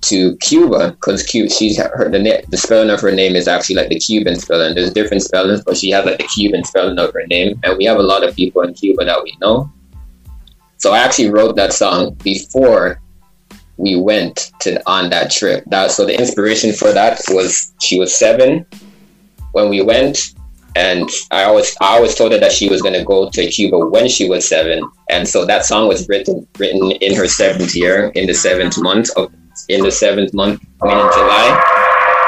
[0.01, 3.99] to Cuba because she's her the, the spelling of her name is actually like the
[3.99, 4.75] Cuban spelling.
[4.75, 7.85] There's different spellings, but she has like the Cuban spelling of her name, and we
[7.85, 9.71] have a lot of people in Cuba that we know.
[10.81, 12.99] So I actually wrote that song before
[13.77, 15.63] we went to on that trip.
[15.67, 18.65] That so the inspiration for that was she was seven
[19.51, 20.33] when we went,
[20.75, 23.77] and I always I always told her that she was going to go to Cuba
[23.77, 28.11] when she was seven, and so that song was written written in her seventh year,
[28.15, 29.31] in the seventh month of
[29.69, 31.63] in the seventh month, I mean in July.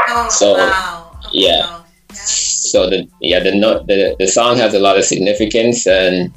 [0.10, 1.18] Oh, So, wow.
[1.24, 1.82] Oh, yeah.
[2.14, 3.50] So the yeah the
[3.88, 6.32] the the song has a lot of significance and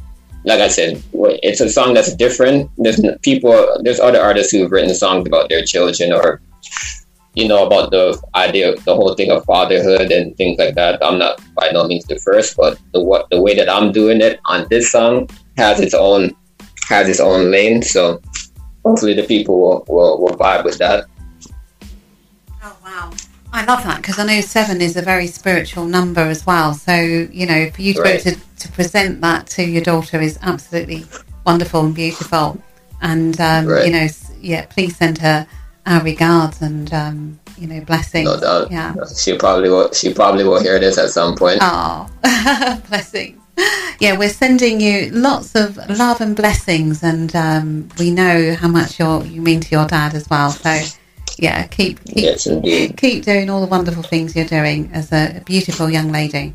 [0.46, 2.70] like I said, it's a song that's different.
[2.78, 6.40] There's people, there's other artists who've written songs about their children or
[7.34, 11.04] you know about the idea, the whole thing of fatherhood and things like that.
[11.04, 14.22] I'm not by no means the first, but the what the way that I'm doing
[14.22, 15.28] it on this song
[15.58, 16.34] has its own
[16.88, 17.82] has its own lane.
[17.82, 18.22] So
[18.84, 21.06] hopefully the people will will, will vibe with that.
[22.62, 23.10] Oh wow.
[23.56, 26.74] I love that because I know seven is a very spiritual number as well.
[26.74, 30.20] So, you know, for you to, be able to, to present that to your daughter
[30.20, 31.06] is absolutely
[31.46, 32.62] wonderful and beautiful.
[33.00, 33.86] And, um, Right.
[33.86, 34.08] you know,
[34.42, 35.46] yeah, please send her
[35.86, 38.26] our regards and, um, you know, blessings.
[38.26, 38.70] No doubt.
[38.70, 38.94] Yeah.
[39.16, 39.90] She probably will.
[39.94, 41.60] She probably will hear this at some point.
[41.62, 42.10] Oh,
[42.90, 43.40] blessings.
[44.00, 48.98] Yeah, we're sending you lots of love and blessings, and um, we know how much
[48.98, 50.50] you're, you mean to your dad as well.
[50.50, 50.78] So,
[51.36, 52.48] yeah, keep keep Yes,
[52.96, 56.54] keep doing all the wonderful things you're doing as a beautiful young lady.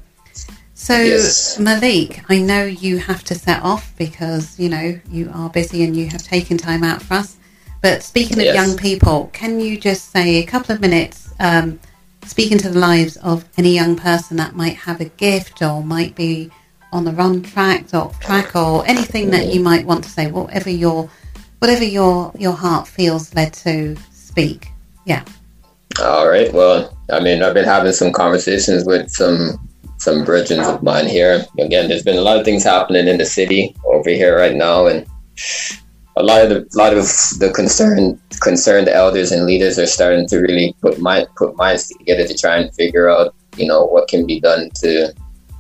[0.73, 1.59] So, Yes.
[1.59, 5.95] Malik, I know you have to set off because you know you are busy and
[5.95, 7.37] you have taken time out for us.
[7.81, 8.55] But speaking of Yes.
[8.55, 11.79] young people, can you just say a couple of minutes, um,
[12.25, 16.15] speaking to the lives of any young person that might have a gift or might
[16.15, 16.49] be
[16.91, 20.69] on the wrong track or track or anything that you might want to say, whatever
[20.69, 21.09] your
[21.59, 24.70] whatever your your heart feels led to speak.
[25.05, 25.23] Yeah.
[26.01, 26.53] All right.
[26.53, 29.59] Well, I mean, I've been having some conversations with some
[29.97, 31.45] some virgins of mine here.
[31.59, 34.87] Again, there's been a lot of things happening in the city over here right now,
[34.87, 35.05] and
[36.17, 37.03] a lot of the lot of
[37.39, 42.27] the concerned concerned elders and leaders are starting to really put mind put minds together
[42.27, 45.13] to try and figure out, you know, what can be done to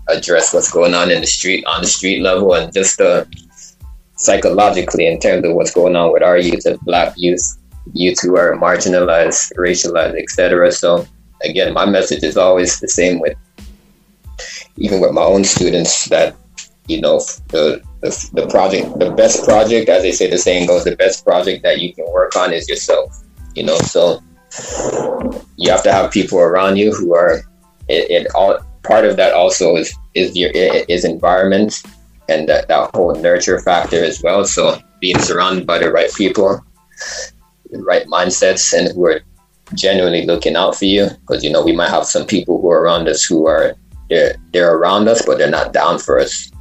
[0.09, 3.23] address what's going on in the street on the street level and just uh,
[4.15, 7.57] psychologically in terms of what's going on with our youth and black youth
[7.93, 10.71] youth who are marginalized, racialized, etc.
[10.71, 11.07] So
[11.43, 13.37] again, my message is always the same with
[14.77, 16.35] even with my own students that
[16.87, 20.83] you know the, the the project, the best project, as they say, the saying goes,
[20.83, 23.23] the best project that you can work on is yourself.
[23.55, 24.21] You know, so
[25.57, 27.41] you have to have people around you who are
[27.87, 31.83] it, it all part of that also is is your is environment
[32.29, 34.45] and that, that whole nurture factor as well.
[34.45, 36.63] So being surrounded by the right people
[37.79, 39.21] right mindsets and who are
[39.73, 41.07] genuinely looking out for you.
[41.21, 43.75] Because you know we might have some people who are around us who are
[44.09, 46.51] they're they're around us but they're not down for us.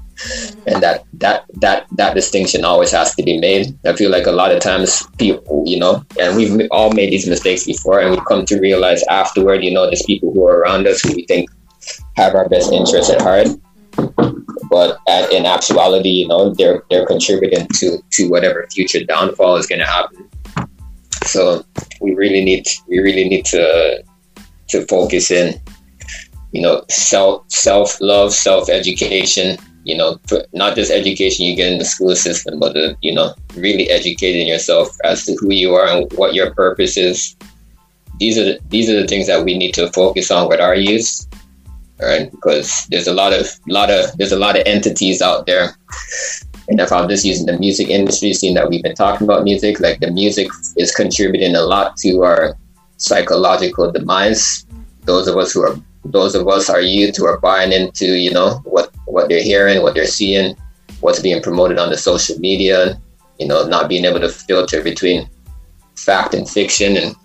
[0.66, 3.76] And that that that that distinction always has to be made.
[3.86, 7.28] I feel like a lot of times people you know and we've all made these
[7.28, 10.86] mistakes before and we come to realize afterward you know there's people who are around
[10.86, 11.50] us who we think
[12.16, 13.48] have our best interests at heart.
[14.68, 19.66] But at, in actuality you know they're they're contributing to to whatever future downfall is
[19.66, 20.28] going to happen
[21.30, 21.64] so
[22.00, 24.02] we really need we really need to
[24.68, 25.60] to focus in,
[26.52, 29.58] you know, self self love, self education.
[29.84, 30.20] You know,
[30.52, 34.46] not just education you get in the school system, but the, you know, really educating
[34.46, 37.34] yourself as to who you are and what your purpose is.
[38.18, 40.74] These are the, these are the things that we need to focus on with our
[40.74, 41.26] youth,
[41.98, 42.30] right?
[42.30, 45.76] Because there's a lot of lot of there's a lot of entities out there
[46.70, 49.80] and if I'm just using the music industry, seeing that we've been talking about music,
[49.80, 52.56] like the music is contributing a lot to our
[52.96, 54.64] psychological demise.
[55.02, 58.30] Those of us who are those of us are youth who are buying into, you
[58.30, 60.56] know, what what they're hearing, what they're seeing,
[61.00, 63.00] what's being promoted on the social media,
[63.40, 65.28] you know, not being able to filter between
[65.96, 67.16] fact and fiction and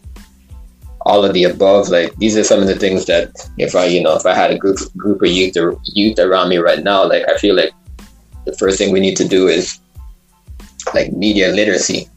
[1.01, 1.89] all of the above.
[1.89, 3.29] Like these are some of the things that
[3.59, 6.57] if I, you know, if I had a group group of youth youth around me
[6.57, 7.71] right now, like I feel like
[8.45, 9.79] the first thing we need to do is
[10.93, 12.07] like media literacy.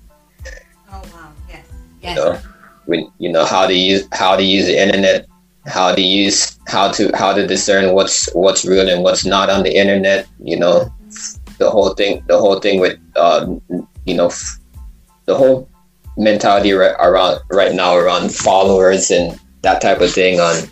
[0.90, 1.32] Oh wow!
[1.48, 1.66] Yes.
[2.02, 2.38] You know,
[2.86, 5.26] when you know how to use how to use the internet,
[5.66, 9.62] how to use how to how to discern what's what's real and what's not on
[9.62, 10.26] the internet.
[10.42, 10.92] You know,
[11.58, 13.60] the whole thing the whole thing with um,
[14.04, 14.30] you know
[15.24, 15.68] the whole
[16.16, 20.68] mentality right around right now around followers and that type of thing on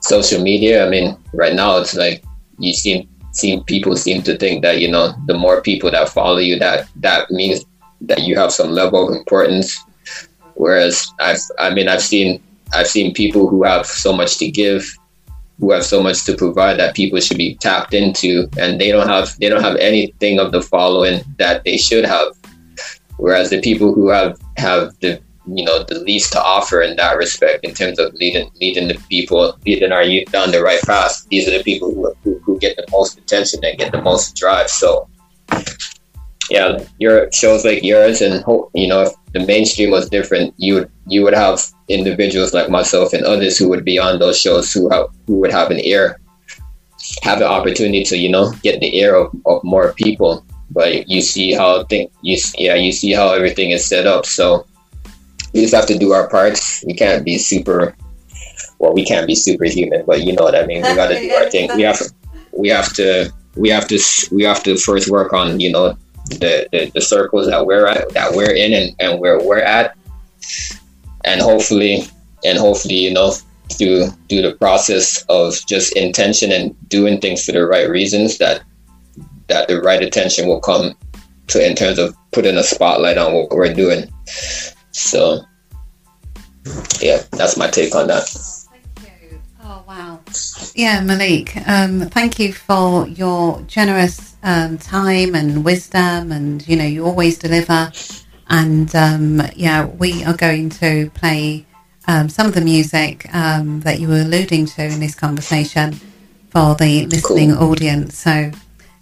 [0.00, 0.86] social media.
[0.86, 2.24] I mean, right now it's like
[2.58, 6.38] you seem seem people seem to think that you know the more people that follow
[6.38, 7.64] you that that means
[8.00, 9.82] that you have some level of importance.
[10.54, 12.40] Whereas i've i mean i've seen
[12.74, 14.86] i've seen people who have so much to give
[15.58, 19.08] who have so much to provide that people should be tapped into and they don't
[19.08, 22.28] have they don't have anything of the following that they should have.
[23.16, 27.16] Whereas the people who have have the you know the least to offer in that
[27.16, 31.26] respect in terms of leading leading the people leading our youth down the right path
[31.30, 32.14] these are the people who,
[32.64, 34.68] get the most attention and get the most drive.
[34.68, 35.08] So
[36.50, 38.44] yeah your shows like yours and
[38.74, 41.58] you know if the mainstream was different you would you would have
[41.88, 45.50] individuals like myself and others who would be on those shows who have who would
[45.50, 46.20] have an ear
[47.22, 50.44] have an opportunity to you know get the ear of, of more people.
[50.70, 54.26] But you see how thing you yeah you see how everything is set up.
[54.26, 54.66] So
[55.52, 56.82] we just have to do our parts.
[56.86, 57.94] We can't be super
[58.78, 60.82] well we can't be superhuman but you know what i mean.
[60.82, 61.70] We got to do our thing.
[61.76, 62.00] We have
[62.56, 63.98] we have to we have to
[64.32, 65.96] we have to first work on you know
[66.26, 69.96] the, the, the circles that we're at that we're in and, and where we're at
[71.24, 72.04] and hopefully
[72.44, 73.32] and hopefully you know
[73.72, 78.62] through through the process of just intention and doing things for the right reasons that
[79.48, 80.94] that the right attention will come
[81.48, 84.10] to in terms of putting a spotlight on what we're doing.
[84.92, 85.40] So
[87.00, 88.24] yeah, that's my take on that.
[89.66, 90.20] Oh wow.
[90.74, 91.56] Yeah, Malik.
[91.66, 97.38] Um, thank you for your generous um, time and wisdom, and you know you always
[97.38, 97.90] deliver.
[98.48, 101.64] And um, yeah, we are going to play
[102.06, 105.94] um, some of the music um, that you were alluding to in this conversation
[106.50, 107.70] for the listening cool.
[107.70, 108.18] audience.
[108.18, 108.50] So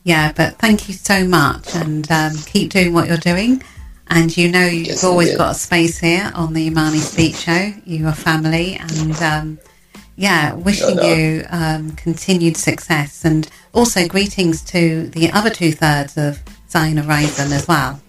[0.04, 3.64] yeah, but thank you so much and um, keep doing what you're doing.
[4.06, 7.72] And you know, you've yes, always got a space here on the Imani Speak Show.
[7.84, 9.58] You are family, and um,
[10.22, 16.40] yeah, wishing you um, continued success and also greetings to the other two thirds of
[16.70, 18.00] Zion Horizon as well.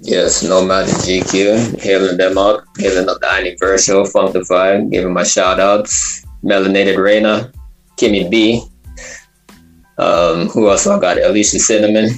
[0.00, 5.12] Yes, Nomad and GQ, hailing them up, hailing up the anniversary, Funk the Vibe, giving
[5.12, 6.24] my shout outs.
[6.44, 7.50] Melanated Reina,
[7.96, 8.62] Kimmy B,
[9.98, 11.20] um, who else I got?
[11.20, 12.10] Alicia Cinnamon,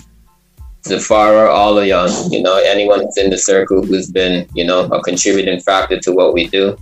[0.82, 2.30] Zafara, all of y'all.
[2.30, 6.12] You know, anyone who's in the circle who's been, you know, a contributing factor to
[6.12, 6.76] what we do.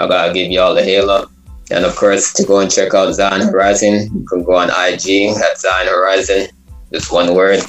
[0.00, 1.28] I gotta give y'all a halo.
[1.70, 5.36] And of course, to go and check out Zion Horizon, you can go on IG
[5.36, 6.48] at Zion Horizon,
[6.92, 7.60] just one word.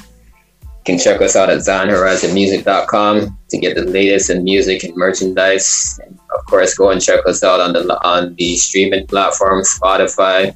[0.82, 5.99] You can check us out at ZionHorizonMusic.com to get the latest in music and merchandise.
[6.03, 10.55] And of course, go and check us out on the on the streaming platform, Spotify,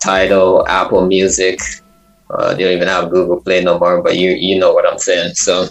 [0.00, 1.60] Tidal, Apple Music.
[2.30, 4.98] Uh, they don't even have Google Play no more, but you you know what I'm
[4.98, 5.34] saying.
[5.34, 5.68] So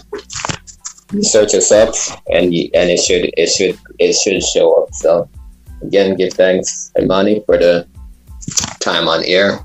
[1.12, 1.94] you search us up,
[2.28, 4.94] and you, and it should it should it should show up.
[4.94, 5.28] So
[5.82, 7.86] again, give thanks Imani for the
[8.80, 9.60] time on air.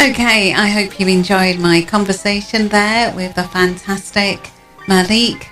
[0.00, 4.50] Okay, I hope you enjoyed my conversation there with the fantastic
[4.88, 5.48] Malik.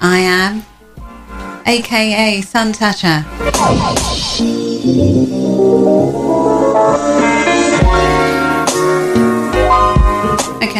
[0.00, 0.62] I.M.
[1.66, 2.72] aka Sun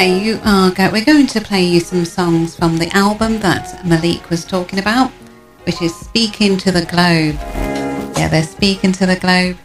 [0.05, 4.29] You are go- we're going to play you some songs from the album that Malik
[4.29, 5.11] was talking about,
[5.65, 7.37] which is Speaking to the Globe.
[8.19, 9.57] Yeah, they're speaking to the globe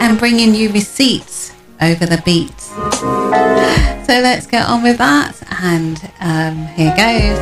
[0.00, 1.52] and bringing you receipts
[1.82, 2.68] over the beats.
[4.06, 7.38] So let's get on with that, and um, here goes.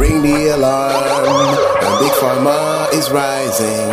[0.00, 3.88] Ring the alarm, a big pharma is rising.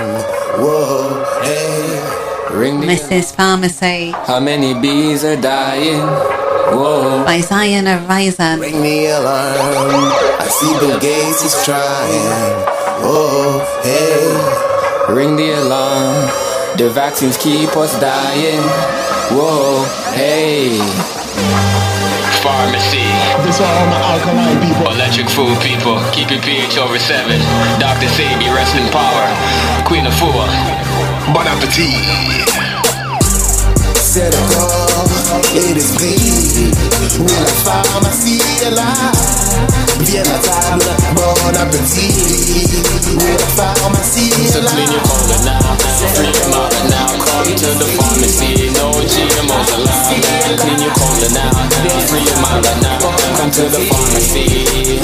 [0.62, 2.56] Whoa, hey.
[2.58, 3.36] Ring the Mrs.
[3.36, 4.12] Pharmacy.
[4.12, 6.02] How many bees are dying?
[6.76, 7.24] Whoa.
[7.26, 8.60] By Zion Horizon.
[8.60, 10.12] Ring the alarm.
[10.40, 12.66] I see Bill Gates is trying.
[13.02, 15.14] Whoa, hey.
[15.14, 16.30] Ring the alarm.
[16.78, 18.62] The vaccines keep us dying.
[19.32, 20.78] Whoa, hey.
[22.40, 23.04] Pharmacy.
[23.44, 24.88] This all my alkaline people.
[24.96, 26.00] Electric food people.
[26.16, 27.36] Keep your pH over 7.
[27.80, 28.08] Dr.
[28.08, 29.28] Sebi, rest in power.
[29.84, 30.48] Queen Afua.
[31.34, 31.92] Bon appetit.
[34.00, 35.06] Set a goal,
[35.54, 36.16] it is me.
[37.20, 39.20] Will la pharmacie alive?
[40.00, 42.82] Viens à table, bon appétit.
[43.20, 45.76] Will la pharmacie So clean your colon now,
[46.16, 46.89] free your mouth
[47.40, 47.56] now.
[47.56, 50.60] To the pharmacy, no GMOs allowed.
[50.60, 51.52] Clean your colon now,
[52.08, 53.19] free your mind right now.
[53.40, 55.00] Come to the pharmacy.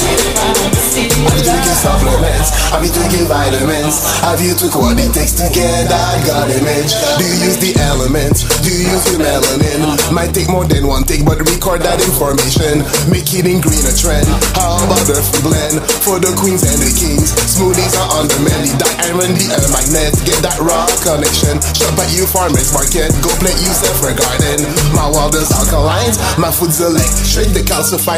[1.24, 4.04] I'm taking supplements, I be taking vitamins.
[4.28, 6.92] Have you took what it takes to get that God image?
[7.16, 8.44] Do you use the elements?
[8.60, 9.88] Do you use the melanin?
[10.12, 12.84] Might take more than one take, but record that information.
[13.08, 14.28] Make it in green a trend.
[14.60, 17.32] How about the blend for the queens and the kings?
[17.56, 18.76] Smoothies are on the menu.
[18.76, 21.56] That iron, the air magnet, get that raw connection.
[21.72, 24.68] Shop at you farmers market, go play yourself garden.
[24.92, 27.56] My wildest alkalines, my food's electric.
[27.56, 27.64] The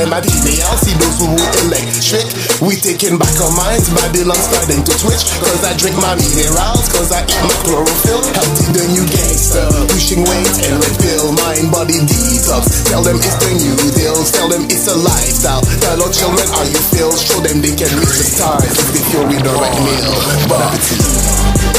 [0.08, 1.28] calcify my DNA, see those who
[1.68, 2.28] electric.
[2.62, 5.24] We taking back our minds, Babylon starting to twitch.
[5.44, 8.24] Cause I drink my minerals, cause I eat my chlorophyll.
[8.24, 12.88] Healthy the new gangster, pushing weight and red pill, mind body detox.
[12.90, 15.62] Tell them it's the new deals, tell them it's a lifestyle.
[15.84, 19.04] Tell our children how you feel, show them they can reach the stars if they
[19.12, 20.14] fuel with the right meal.
[20.48, 21.04] Bon appetit.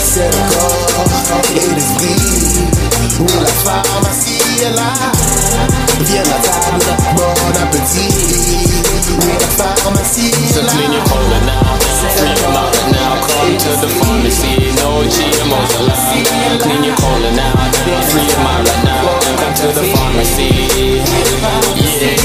[0.08, 1.04] C'est le corps
[1.54, 2.18] et l'esprit.
[3.20, 5.87] Oui, la pharmacie est là.
[6.00, 6.84] Viens à table,
[7.16, 8.08] bon appétit.
[9.58, 11.78] La pharmacie So clean your colon now,
[12.16, 13.16] free your mouth now.
[13.26, 16.60] Come to the pharmacy, no GMOs allowed.
[16.60, 17.52] Clean your colon now,
[18.10, 19.18] free your mind now.
[19.38, 20.48] Come to the pharmacy.
[22.00, 22.17] Yeah,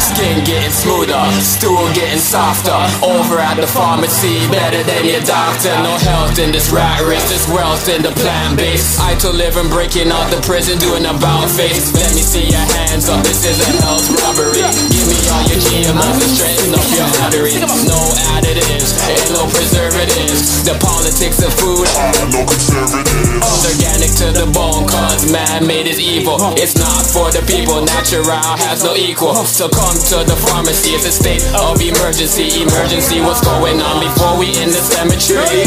[0.00, 2.76] skin getting smoother, stool getting softer.
[3.02, 5.74] Over at the pharmacy, better than your doctor.
[5.82, 8.98] No health in this rat race, there's wealth in the plant base.
[9.00, 11.94] I to live and breaking out the prison, doing a about face.
[11.96, 14.62] Let me see your hands up, this is a health robbery.
[14.92, 17.60] Give me all your GMOs and straighten up your arteries.
[17.88, 18.00] No
[18.36, 20.64] additives, and no preservatives.
[20.64, 21.88] The politics of food,
[22.32, 23.26] no conservatives
[23.66, 26.38] organic to the bone, cause man made is evil.
[26.54, 28.24] It's not for the people, natural
[28.62, 29.34] has no equal.
[29.44, 32.62] So come to the pharmacy, it's a state of emergency.
[32.66, 35.62] Emergency, what's going on before we in the cemetery?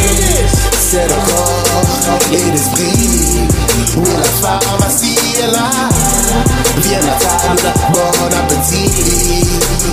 [0.75, 1.63] C'est le corps
[2.33, 3.47] et l'esprit.
[3.95, 5.71] Oui, la pharmacie est là.
[6.83, 8.91] Viens à table, bon appétit.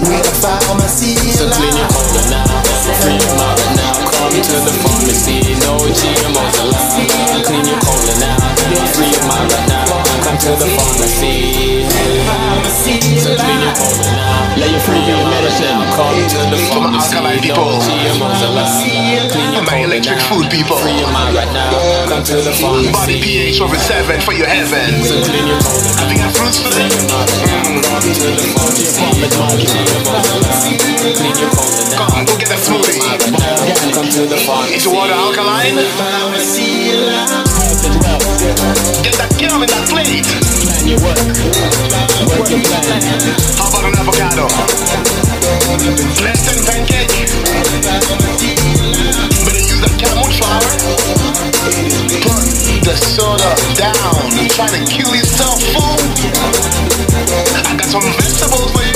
[0.07, 1.57] Oui, la pharmacie So est là.
[1.57, 2.43] clean your colon now,
[2.99, 3.95] free your right now.
[4.11, 7.45] Come to the pharmacy, no GMOs allowed.
[7.47, 8.37] Clean your colon now,
[8.91, 10.03] free your mind right now.
[10.24, 11.87] Come to the pharmacy.
[12.87, 14.81] So colon let your
[15.29, 15.77] medicine.
[15.93, 17.68] Come to the For my pharmacy, alkaline people.
[19.66, 20.77] My electric food people.
[20.79, 21.77] free your mind right now.
[22.09, 22.55] Come to the
[22.93, 25.05] Body pH over 7 for your heaven.
[25.05, 26.93] So clean your colon I think I fruits for Free them.
[26.95, 27.91] your mind right now.
[27.91, 29.29] Come to the pharmacy, no
[29.61, 30.81] GMOs allowed.
[31.20, 32.01] Clean your colon now.
[32.01, 33.01] Come on, go get that smoothie.
[33.93, 34.74] Come to the pharmacy.
[34.77, 35.77] Is your water alkaline?
[39.05, 40.24] Get that gum in that plate.
[42.47, 44.47] How about an avocado?
[46.22, 47.11] Less than pancake.
[49.42, 50.62] Better use that camel flour.
[52.22, 52.47] Put
[52.86, 54.30] the soda down.
[54.38, 55.99] You trying to kill yourself, fool?
[57.66, 58.94] I got some vegetables for you.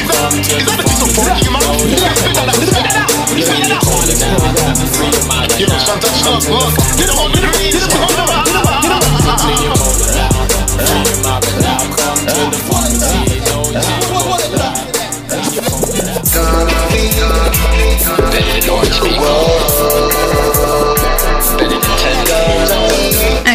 [0.00, 1.76] Is that, a piece of pork in your mouth?
[1.76, 5.60] Spit that out, spit that out, spit that out.
[5.60, 5.76] You now.
[5.76, 6.72] sometimes look, look.
[6.96, 7.20] You know
[9.40, 9.80] to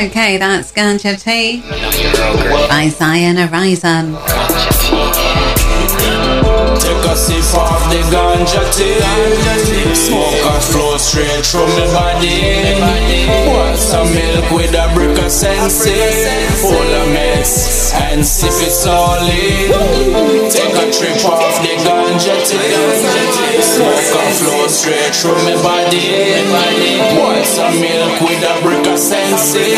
[0.06, 1.62] Okay, that's Ganja Tea
[2.68, 4.75] by Zion Horizon.
[7.56, 13.28] Take a sip of the ganja tea Smoke a flow straight through my body.
[13.48, 15.94] Boil some milk with a brick of sensi
[16.60, 19.72] Full of meds and sip it slowly
[20.52, 27.00] Take a trip off the ganja tea Smoke a flow straight through my body.
[27.16, 29.76] Boil some milk with a brick of sensi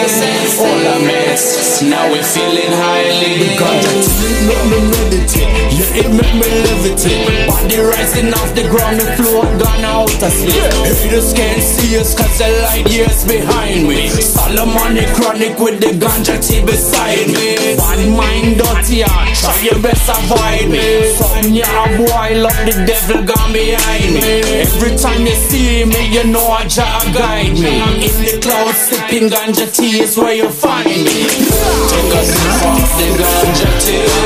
[0.57, 3.55] Full of meds Now we feeling highly.
[3.57, 5.57] Ganja tea make me meditate.
[5.77, 10.31] Yeah, it make me levitate Body rising off the ground, the floor gone out of
[10.31, 10.55] sleep.
[10.87, 14.07] Haters can't see us cause the light years behind me.
[14.07, 17.75] Solomon the chronic with the ganja tea beside me.
[17.75, 21.11] Bad mind, dirty heart, try your best avoid me.
[21.19, 24.63] Some yah boy love the devil gone behind me.
[24.63, 27.83] Every time you see me, you know a Jah guide me.
[27.99, 31.19] In the clouds sipping ganja tea is where you find me.
[31.91, 34.16] Take a sip of the ganja tea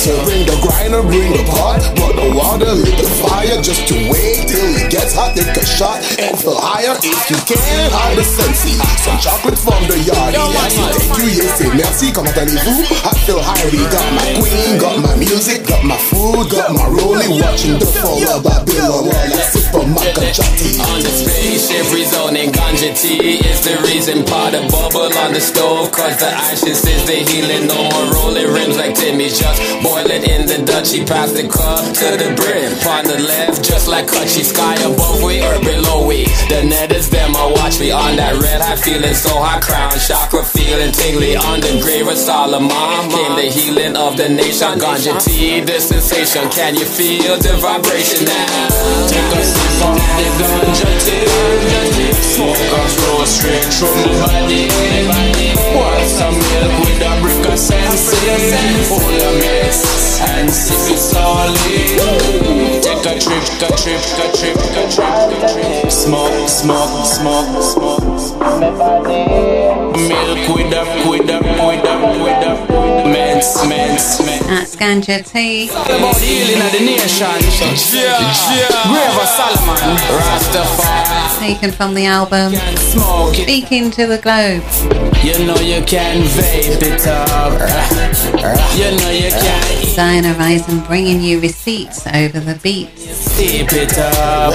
[0.00, 1.84] Bring the grinder, bring the pot.
[1.92, 3.60] Brought the water, lit the fire.
[3.60, 5.36] Just to wait till it gets hot.
[5.36, 7.60] Take a shot and feel higher if you can.
[7.92, 8.80] Hide the sensi.
[9.04, 10.32] Some chocolate from the yard.
[10.32, 12.12] Yes, thank you, yes, say merci.
[12.16, 12.80] Comment allez-vous?
[13.04, 13.60] I feel high.
[13.68, 17.36] We got my queen, got my music, got my food, got my rolling.
[17.36, 20.80] Watching the fall of Babylon while I ganja tea.
[20.80, 22.50] On the space shift rezoning.
[22.50, 24.24] Ganja tea is the reason.
[24.24, 27.66] Pot a bubble on the stove, cause the ashes is the healing.
[27.66, 30.92] No more rolling rims like Timmy, just boil it in the Dutch.
[30.92, 32.72] He passed the cup to the brim.
[32.90, 34.42] On the left, just like Kutchy.
[34.42, 36.24] Sky above we or below we.
[36.48, 39.60] The net is them, I watch me on that red high feeling so high.
[39.60, 42.70] Crown chakra feeling tingly on the grave of Solomon.
[43.10, 44.78] Came the healing of the nation.
[44.80, 46.48] Ganja tea, the sensation.
[46.50, 49.06] Can you feel the vibration now?
[49.06, 50.44] Take a the
[52.20, 58.12] Smoke a straight through my body Want some milk with a brick of sense
[58.88, 61.96] Hold a mix and sip it slowly
[62.80, 64.88] Take a trip, a trip, a trip, a
[65.52, 68.00] trip Smoke, smoke, smoke, smoke
[69.96, 71.79] Milk with a, with a, with a,
[73.56, 75.68] a Mince, mince, mince That's ganja tea.
[75.70, 77.26] about healing of the nation.
[78.90, 81.38] Grave of Solomon, Rastafari.
[81.38, 84.62] Taken from the album Smoke it, Speaking to the Globe.
[85.24, 87.52] you know you can vape it up.
[88.76, 93.02] You know you can Zion Horizon bringing you receipts over the beats.
[93.32, 94.54] steep it up.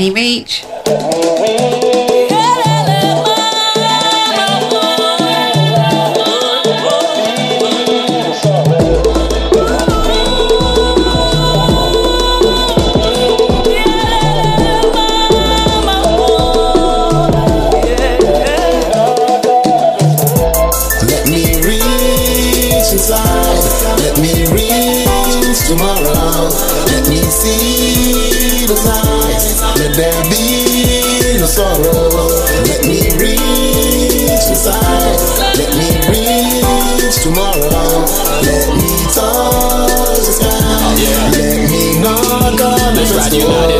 [0.00, 0.64] Me reach.
[23.98, 26.48] Let me reach tomorrow.
[26.86, 29.19] Let me see the signs.
[29.90, 32.06] Let there be no sorrow.
[32.62, 35.18] Let me reach inside.
[35.58, 38.06] Let me reach tomorrow.
[38.46, 40.94] Let me touch the sky.
[41.34, 43.79] Let me knock on the Let's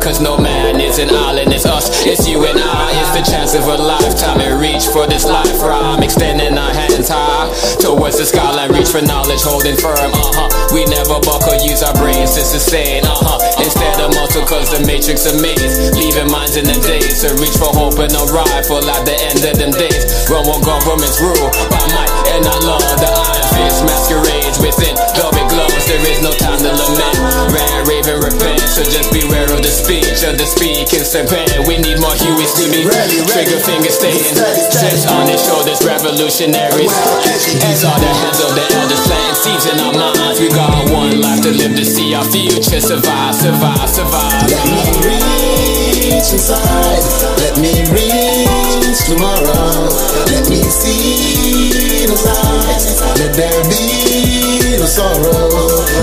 [0.00, 2.88] Cause no man is an island, it's us, it's you and I.
[3.04, 6.02] It's the chance of a lifetime and reach for this life rhyme.
[6.02, 10.10] Extending our hands high towards the skyline, reach for knowledge, holding firm.
[10.10, 10.48] Uh huh.
[10.72, 13.04] We never buckle, use our brains to sustain.
[13.04, 13.38] Uh huh.
[13.60, 15.92] Instead of muscle, cause the matrix maze.
[15.92, 19.44] Leaving minds in the days to reach for hope and a rifle at the end
[19.44, 20.08] of them days.
[20.32, 22.80] Run what governments rule by might and not law.
[22.80, 25.84] The iron fist masquerades within velvet gloves.
[25.86, 27.16] There is no time to lament.
[27.50, 28.62] Rant, raven, repent.
[28.70, 31.66] So just beware of the speech of the speaking serpent.
[31.66, 34.34] We need more Hueys to be ready, trigger finger staying.
[34.70, 36.90] Sets on their shoulders, revolutionaries.
[36.90, 40.40] These are the hands of the elders planting seeds in our minds.
[40.40, 44.39] We got one life to live to see our future survive, survive, survive.
[53.40, 55.48] There be no sorrow.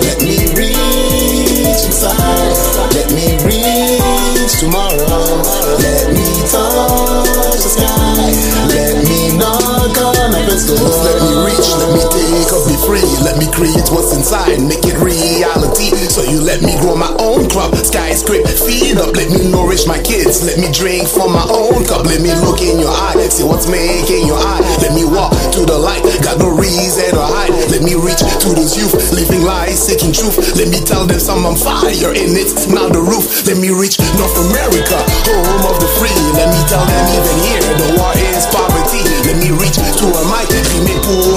[0.02, 2.58] Let me reach inside.
[2.98, 5.46] Let me reach tomorrow.
[5.78, 8.34] Let me touch the sky.
[8.74, 10.90] Let me knock on heaven's door.
[11.06, 11.57] Let me reach.
[12.98, 13.24] Free.
[13.24, 14.62] Let me create what's inside.
[14.62, 15.93] Make it reality.
[16.10, 17.76] So you let me grow my own crop.
[17.76, 19.16] Skyscraper, feed up.
[19.16, 20.43] Let me nourish my kids.
[20.45, 22.06] Let me drink from my own cup.
[22.06, 23.16] Let me look in your eye.
[23.30, 24.62] See what's making your eye.
[24.82, 26.04] Let me walk to the light.
[26.24, 27.54] Got no reason to hide.
[27.70, 28.95] Let me reach to those youth.
[29.14, 30.58] Living lies, seeking truth.
[30.58, 33.45] Let me tell them some I'm fire in it's not the roof.
[33.48, 36.14] Let me reach North America, home of the free.
[36.38, 39.02] Let me tell them even here the war is poverty.
[39.26, 40.50] Let me reach to a mic,
[40.86, 41.37] be pour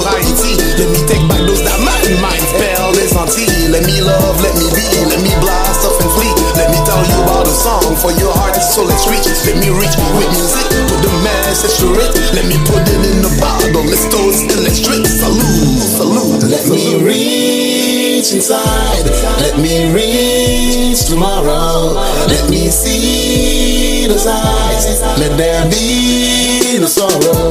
[4.11, 6.33] Love, let me be, let me blast off and flee.
[6.59, 9.27] Let me tell you about a song for your heart, so let's reach.
[9.47, 12.11] Let me reach with music, put the message to it.
[12.35, 13.83] Let me put it in the bottle.
[13.87, 15.07] Let's toast and let's drink.
[15.07, 16.43] Salute, salute.
[16.51, 19.07] Let me reach inside.
[19.39, 21.95] Let me reach tomorrow.
[22.27, 25.01] Let me see the signs.
[25.19, 27.49] Let there be no sorrow.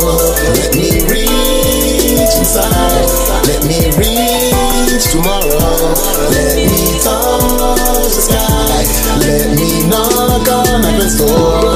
[0.61, 3.09] Let me reach inside.
[3.49, 3.91] Let me
[4.93, 5.95] reach tomorrow.
[6.30, 8.84] Let me touch the sky.
[9.20, 11.70] Let me knock on heaven's door.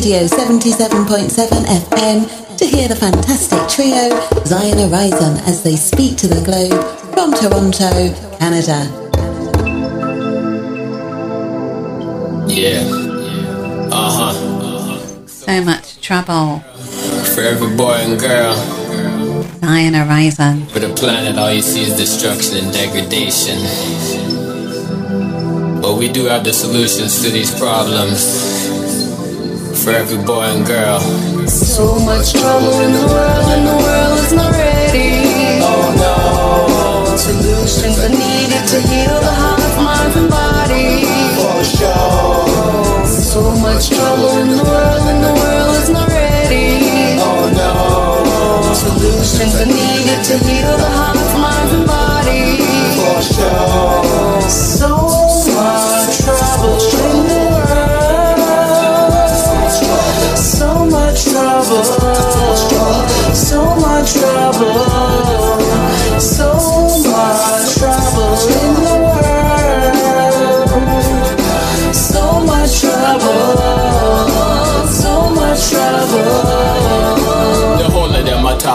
[0.00, 4.08] Radio 77.7 FM to hear the fantastic trio
[4.46, 6.72] Zion Horizon as they speak to the globe
[7.12, 8.88] from Toronto, Canada.
[12.48, 12.80] Yeah.
[13.92, 15.26] Uh huh.
[15.26, 16.60] So much trouble.
[17.34, 18.54] For every boy and girl.
[19.60, 20.64] Zion Horizon.
[20.68, 23.58] For the planet, all you see is destruction and degradation.
[25.82, 28.59] But we do have the solutions to these problems.
[29.82, 31.00] For every boy and girl.
[31.48, 35.24] So much trouble in the world, and the world is not ready.
[35.64, 37.16] Oh no.
[37.16, 41.06] Solutions are needed to heal the heart, mind, and body.
[41.40, 43.06] For sure.
[43.06, 47.16] So much trouble in the world, and the world is not ready.
[47.18, 48.74] Oh no.
[48.74, 52.60] Solutions are needed to heal the heart, mind, and body.
[53.00, 54.50] For sure.
[54.50, 54.99] So
[61.70, 63.34] trouble.
[63.34, 64.74] So much trouble.
[66.20, 66.79] So much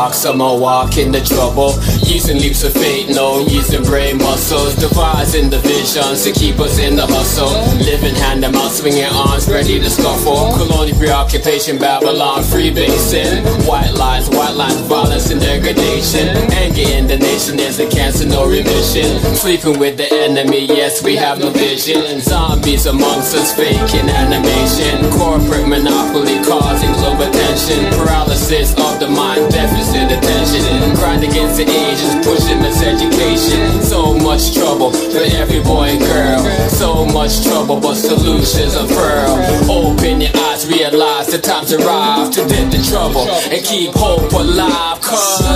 [0.06, 1.74] of I talk, some I walk in the trouble.
[2.06, 4.76] Using leaps of faith, no using brain muscles.
[4.76, 7.50] Devising the visions to keep us in the hustle.
[7.80, 10.54] Living hand to mouth, swinging arms, ready to scuffle.
[10.58, 13.44] Colonial preoccupation, Babylon, free freebasing.
[13.68, 16.30] White lies, white lines, violence and degradation.
[16.54, 19.20] Anger in the nation, there's a cancer, no remission.
[19.36, 22.20] Sleeping with the enemy, yes, we have no vision.
[22.20, 25.10] Zombies amongst us, faking animation.
[25.12, 27.86] Corporate monopoly causing global tension.
[27.94, 30.96] Paralysis of the mind, deficit attention.
[30.96, 33.82] Grind against the ages, pushing this education.
[33.82, 36.42] So much trouble for every boy and girl.
[36.70, 39.38] So much trouble, but solutions unfurl.
[39.70, 45.02] Open your eyes, realize the time's arrived to end the trouble and keep hope alive.
[45.02, 45.54] Cause So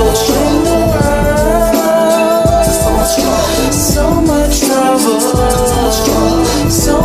[0.00, 0.95] much trouble,
[3.86, 5.20] so much trouble,
[6.68, 7.00] so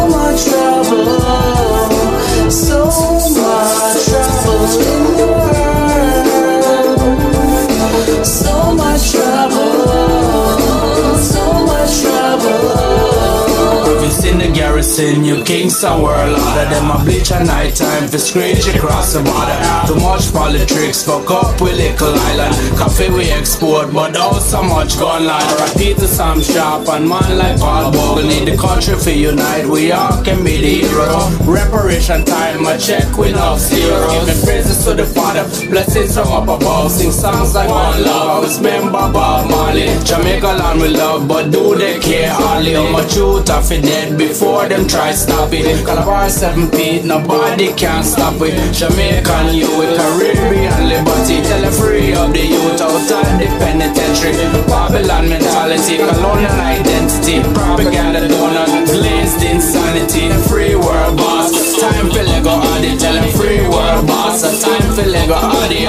[14.12, 16.70] In the garrison, you kings are world order.
[16.70, 19.58] Them a bleach at night time for screech across the border.
[19.88, 22.54] Too much politics, fuck up with little island.
[22.78, 25.48] Coffee we export, but also much gun line.
[25.64, 28.28] Repeat the Sam Sharpe and man like Paul Bogle.
[28.28, 31.32] Need the country for unite, we all can be the hero.
[31.48, 34.08] Reparation time, a check with no zero.
[34.12, 36.92] Giving praises to the Father, blessings from up above.
[36.92, 38.30] Sing songs like one love.
[38.30, 39.88] I was member Bob Marley.
[40.04, 42.76] Jamaica land we love, but do they care hardly?
[42.76, 45.86] I'm a truth off it dead before them try stop it.
[45.86, 48.74] Calabar seven feet, nobody can stop it.
[48.74, 51.42] Jamaican youth, Caribbean liberty.
[51.48, 54.34] Tell them free up the youth outside the penitentiary.
[54.68, 57.42] Babylon mentality, colonial identity.
[57.54, 60.30] Propaganda donut, glazed insanity.
[60.50, 62.98] Free world boss, time for Lego Adi.
[62.98, 65.86] Tell them free world boss, time for Lego Adi.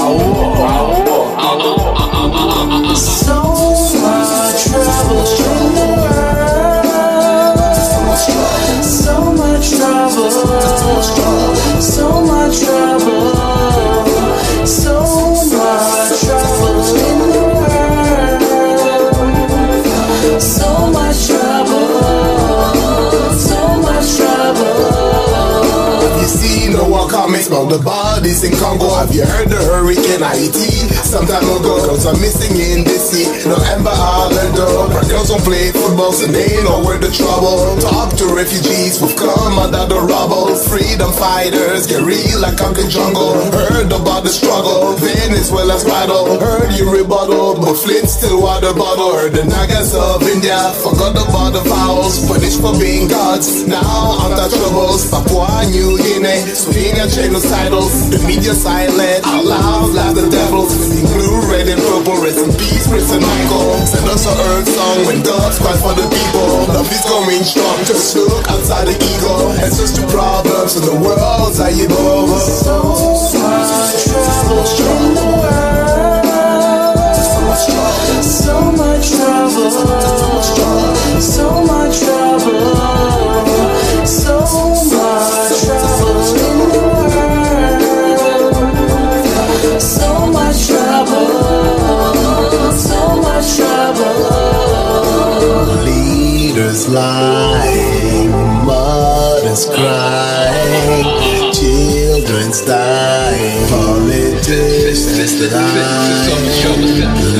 [0.00, 0.79] So
[11.80, 13.49] So much trouble.
[28.20, 28.88] The bodies in Congo.
[28.94, 30.88] Have you heard the hurricane Haiti?
[31.04, 33.26] Some time ago, girls are missing in the sea.
[33.48, 34.92] No Amber Island, dog.
[35.08, 37.80] Girls don't play football, so they know where the trouble.
[37.80, 40.54] Talk to refugees who've come under the rubble.
[40.68, 43.34] Freedom fighters, guerrilla conquer jungle.
[43.56, 46.38] Heard about the struggle, Venezuela's battle.
[46.38, 49.16] Heard you rebuttal, but Flint still water bottle.
[49.16, 52.20] Heard the Nagas of India, forgot about the vowels.
[52.28, 55.08] Punished for being gods, now untouchables.
[55.10, 58.09] Papua New Guinea, swinging genocidal.
[58.10, 60.74] The media silent, our loud like the devils.
[60.90, 63.78] In blue, red, and purple, rest in peace, Prince and Michael.
[63.86, 66.66] Send us a earth song when God's cry for the people.
[66.74, 69.54] Love is going strong, just look outside the ego.
[69.62, 72.26] Answers to problems in the world's go.
[72.34, 72.82] So
[74.58, 76.26] much trouble in the world.
[77.14, 78.22] So much trouble.
[78.26, 79.70] So much trouble.
[81.20, 82.00] So much
[96.70, 97.00] trouble.
[97.40, 98.60] So much trouble.
[98.60, 101.04] Leaders flying, mothers crying,
[101.52, 106.30] children's dying, politicians lying,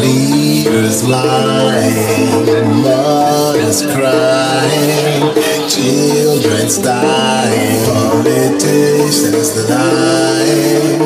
[0.00, 5.22] leaders lying, mothers crying,
[5.68, 10.98] children's dying, politicians lying.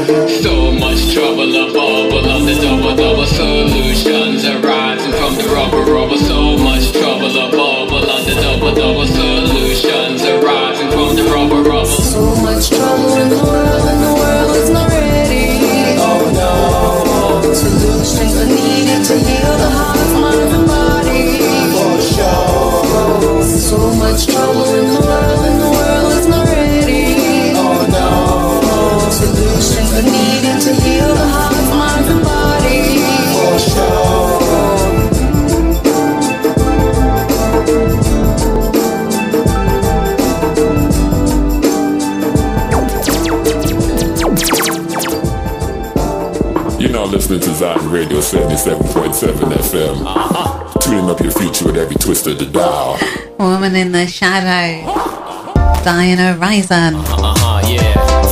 [0.42, 6.18] So much trouble above, below the double double solutions arising from the rubber rubber.
[6.18, 7.03] So much trouble
[8.64, 11.86] the double solutions arising from the rubber rubber.
[11.86, 15.98] So much trouble in the world, and the world is not ready.
[16.00, 17.52] Oh no.
[17.52, 18.63] Solutions are needed
[47.94, 50.80] Radio 77.7 FM.
[50.80, 52.98] Tuning up your future with every twist of the dial.
[53.38, 54.84] Woman in the Shadow.
[55.84, 56.96] Zion Horizon.
[56.96, 58.23] Uh-huh, yeah.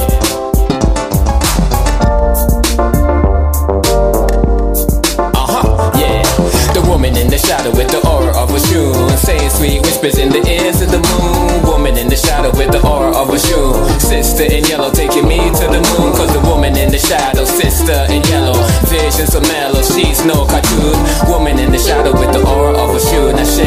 [7.12, 8.92] Woman in the shadow with the aura of a shoe.
[9.16, 11.62] Saying sweet whispers in the ears of the moon.
[11.68, 13.72] Woman in the shadow with the aura of a shoe.
[14.00, 16.12] Sister in yellow taking me to the moon.
[16.16, 18.56] Cause the woman in the shadow, sister in yellow.
[18.88, 20.96] Visions of mellow, she's no cartoon.
[21.28, 23.28] Woman in the shadow with the aura of a shoe.
[23.36, 23.60] Ashe,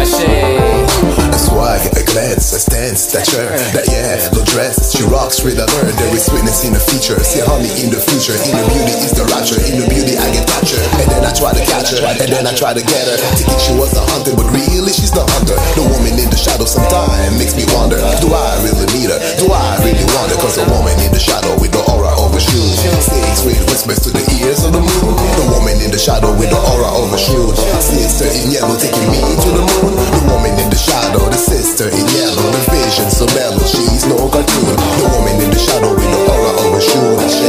[0.00, 1.25] ashe.
[1.25, 1.25] A
[1.56, 4.92] swag, a glance, a stance, stature, that yeah, no dress.
[4.92, 5.96] She rocks with a bird.
[5.96, 7.16] There is sweetness in the feature.
[7.24, 8.36] See honey in the future.
[8.36, 9.56] In the beauty is the rapture.
[9.64, 10.84] In the beauty I get captured.
[11.00, 12.04] And then I try to catch her.
[12.04, 13.16] And then I try to get her.
[13.40, 15.56] Thinking she was a hunter, but really she's the hunter.
[15.80, 17.96] The woman in the shadow sometimes makes me wonder.
[18.20, 19.20] Do I really need her?
[19.40, 20.38] Do I really want her?
[20.44, 22.05] Cause a woman in the shadow with the aura
[22.36, 22.68] of a shoe.
[23.00, 25.16] Saying sweet whispers to the ears of the moon.
[25.40, 27.48] The woman in the shadow with the aura of a shoe.
[27.80, 29.96] Sister in yellow taking me to the moon.
[29.96, 32.44] The woman in the shadow, the sister in yellow.
[32.52, 34.76] The vision so mellow, she's no cartoon.
[35.00, 37.16] The woman in the shadow with the aura of a shoe.
[37.24, 37.48] Ashe,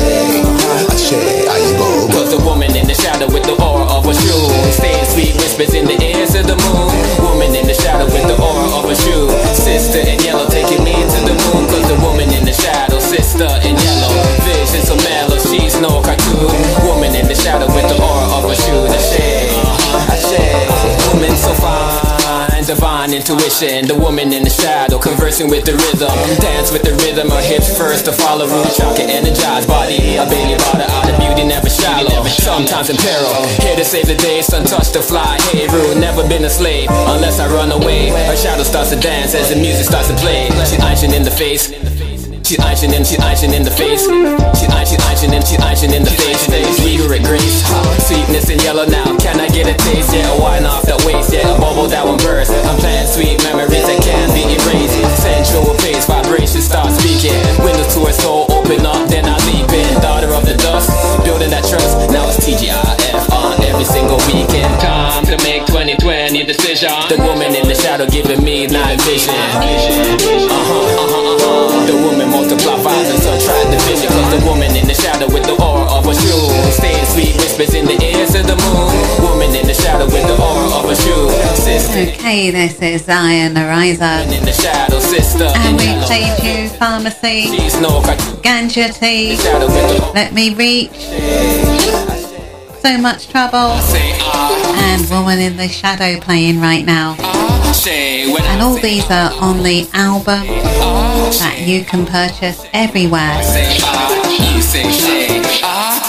[0.95, 1.19] ashe,
[1.51, 2.07] I go.
[2.15, 5.73] Cause the woman in the shadow with the aura of a shoe Saying sweet whispers
[5.73, 6.91] in the ears of the moon
[7.23, 7.66] Woman in
[17.47, 19.23] shadow with the aura of a shoe Ashe,
[20.11, 22.17] ashe Woman so fine
[22.67, 23.87] divine intuition.
[23.87, 26.11] The woman in the shadow, conversing with the rhythm.
[26.43, 28.43] Dance with the rhythm, her hips first to follow.
[28.43, 30.19] Root chakra, energized body.
[30.19, 32.27] A baby body out of beauty, never shallow.
[32.27, 33.31] Sometimes in peril.
[33.63, 35.39] Here to save the day, sun touch to fly.
[35.55, 36.89] Hey, rude, never been a slave.
[36.91, 38.11] Unless I run away.
[38.27, 40.51] Her shadow starts to dance as the music starts to play.
[40.67, 41.71] She's Aishin in the face.
[42.47, 44.07] She's Aishin in, she's Aishin in the face.
[44.55, 46.47] She's Aishin, Aishin in, she's Aishin in the face.
[46.79, 47.59] Vigorous grace,
[48.07, 49.19] sweetness in yellow now.
[49.19, 50.15] Can I get a taste?
[50.15, 51.35] Yeah, a wine off that waist.
[51.35, 52.55] Yeah, a bubble that one burst.
[52.63, 54.95] I'm planting sweet memories that can't be erased.
[55.19, 57.35] Sensual pace, vibration start speaking.
[57.67, 59.99] Windows to her soul open up, then I leap in.
[59.99, 60.87] Daughter of the dust,
[61.27, 61.99] building that trust.
[62.15, 64.71] Now it's TGIF on every single weekend.
[64.79, 65.67] Time to make
[65.99, 66.89] 2020 decision.
[67.09, 69.33] The woman in the shadow giving me night vision.
[69.33, 71.85] Uh huh, uh huh, uh huh.
[71.87, 74.09] The woman multiply vibes and subtract the vision.
[74.13, 76.47] Cause the woman in the shadow with the aura of a shoe.
[76.71, 78.93] Staying sweet whispers in the ears of the moon.
[79.23, 81.29] Woman in the shadow with the aura of a shoe.
[81.57, 84.31] Sister Okay, this is Zion Horizon.
[84.31, 86.05] in the shadow, sister And we yellow.
[86.43, 87.75] you Pharmacy, She's.
[88.45, 90.91] Ganja Tea, Shadow with the Let Me Reach,
[92.82, 97.15] So Much Trouble, and Woman in the Shadow playing right now.
[97.19, 103.43] And all these are on the album that you can purchase everywhere.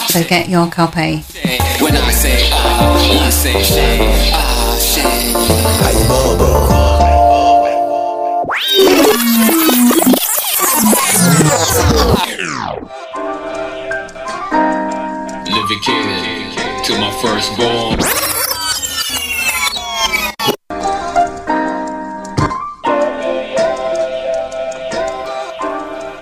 [0.09, 1.25] So get your copy.
[16.89, 18.01] To my firstborn.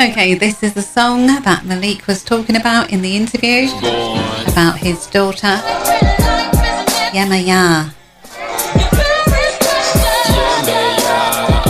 [0.01, 4.19] Okay, this is the song that Malik was talking about in the interview Born.
[4.49, 5.57] about his daughter.
[7.15, 7.93] Yamaya.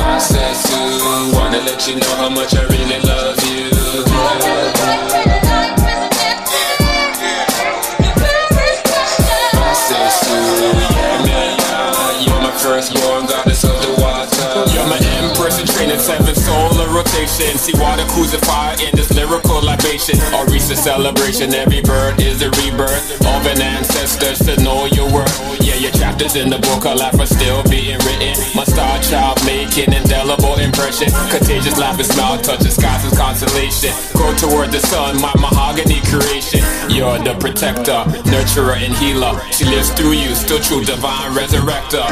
[0.08, 0.66] Access
[17.40, 17.58] inspiration.
[17.58, 20.18] See water crucify in this lyrical libation.
[20.48, 21.54] Reach the celebration.
[21.54, 25.34] Every birth is a rebirth of an ancestor to know your worth.
[25.60, 28.34] Yeah, your chapters in the book of life are still being written.
[28.54, 31.08] My star child making indelible impression.
[31.30, 33.92] Contagious laugh and smile, touch the skies with consolation.
[34.14, 36.62] Go toward the sun, my mahogany creation.
[36.88, 39.34] You're the protector, nurturer, and healer.
[39.50, 42.06] She lives through you, still true, divine resurrector.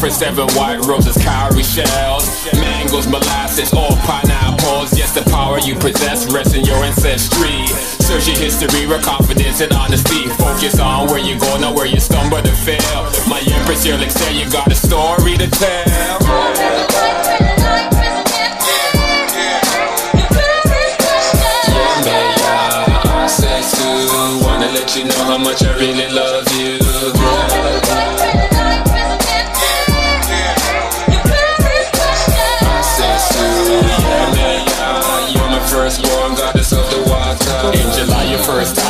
[0.00, 2.24] Offer seven white roses, cowrie shells,
[2.54, 4.96] mangoes, molasses, all pineapples.
[4.96, 7.66] Yes, the power you possess rests in your ancestry.
[8.08, 10.26] Search your history with confidence and honesty.
[10.40, 13.12] Focus on where you're going, not where you stumble to fail.
[13.28, 15.84] My empress, you'll excel, you got a story to tell.
[24.96, 27.69] You know how much I really love you.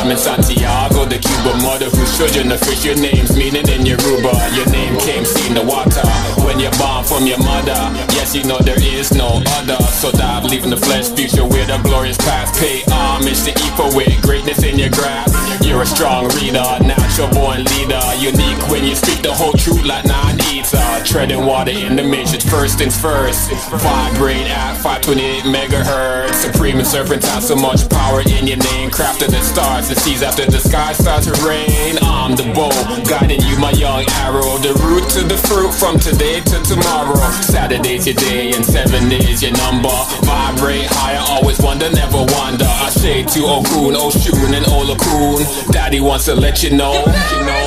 [0.09, 4.31] In Santiago, the Cuba mother whose children fish, your name's meaning in Yoruba.
[4.55, 6.01] Your name came seen the water
[6.47, 7.77] when you're born from your mother.
[8.15, 9.77] Yes, you know there is no other.
[10.01, 12.55] So dive, leaving the flesh future with a glorious past.
[12.59, 15.35] Pay homage to equal with greatness in your grasp.
[15.63, 18.01] You're a strong reader, natural born leader.
[18.17, 20.05] Unique when you speak the whole truth like
[20.51, 21.03] eater.
[21.05, 23.51] Treading water in the matrix, first things first.
[23.69, 26.35] Vibrate at 528 megahertz.
[26.35, 28.89] Supreme and serpentine, so much power in your name.
[28.91, 31.99] Crafted the stars, the seas after the sky starts to rain.
[32.01, 32.71] I'm the bow,
[33.03, 34.55] guiding you, my young arrow.
[34.63, 37.19] The root to the fruit from today to tomorrow.
[37.43, 39.91] Saturday's your day and seven is your number.
[40.23, 42.63] Vibrate higher, always wonder, never wonder.
[42.65, 45.43] I say to Okun, Oshun, and Olokun.
[45.73, 47.63] Daddy wants to let you know, you know.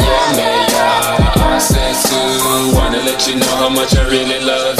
[0.00, 0.64] Yeah, man,
[1.36, 4.79] I said to wanna let you know how much I really love